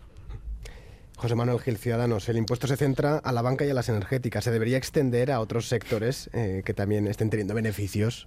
[1.17, 4.43] José Manuel Gil, Ciudadanos, el impuesto se centra a la banca y a las energéticas.
[4.43, 8.27] ¿Se debería extender a otros sectores eh, que también estén teniendo beneficios?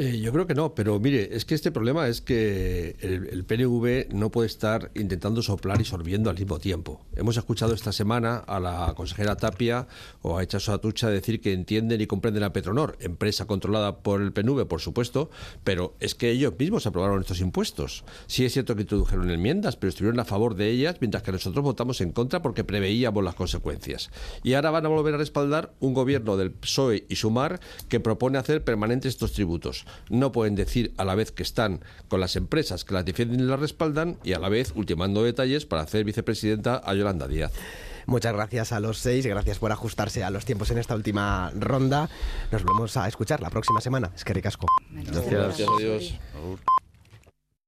[0.00, 4.14] Eh, yo creo que no, pero mire, es que este problema es que el, PNV
[4.14, 7.04] no puede estar intentando soplar y sorbiendo al mismo tiempo.
[7.16, 9.88] Hemos escuchado esta semana a la consejera Tapia
[10.22, 14.32] o a Echaso Atucha decir que entienden y comprenden a Petronor, empresa controlada por el
[14.32, 15.30] PNV, por supuesto,
[15.64, 18.04] pero es que ellos mismos aprobaron estos impuestos.
[18.28, 21.64] Sí es cierto que introdujeron enmiendas, pero estuvieron a favor de ellas, mientras que nosotros
[21.64, 24.12] votamos en contra porque preveíamos las consecuencias.
[24.44, 28.38] Y ahora van a volver a respaldar un gobierno del PSOE y Sumar que propone
[28.38, 32.84] hacer permanentes estos tributos no pueden decir a la vez que están con las empresas
[32.84, 36.80] que las defienden y las respaldan y a la vez ultimando detalles para hacer vicepresidenta
[36.84, 37.52] a Yolanda Díaz.
[38.06, 42.08] Muchas gracias a los seis, gracias por ajustarse a los tiempos en esta última ronda.
[42.50, 44.10] Nos volvemos a escuchar la próxima semana.
[44.16, 44.66] Es que ricasco.
[44.90, 45.30] Gracias.
[45.30, 45.68] gracias.
[45.76, 46.18] Adiós.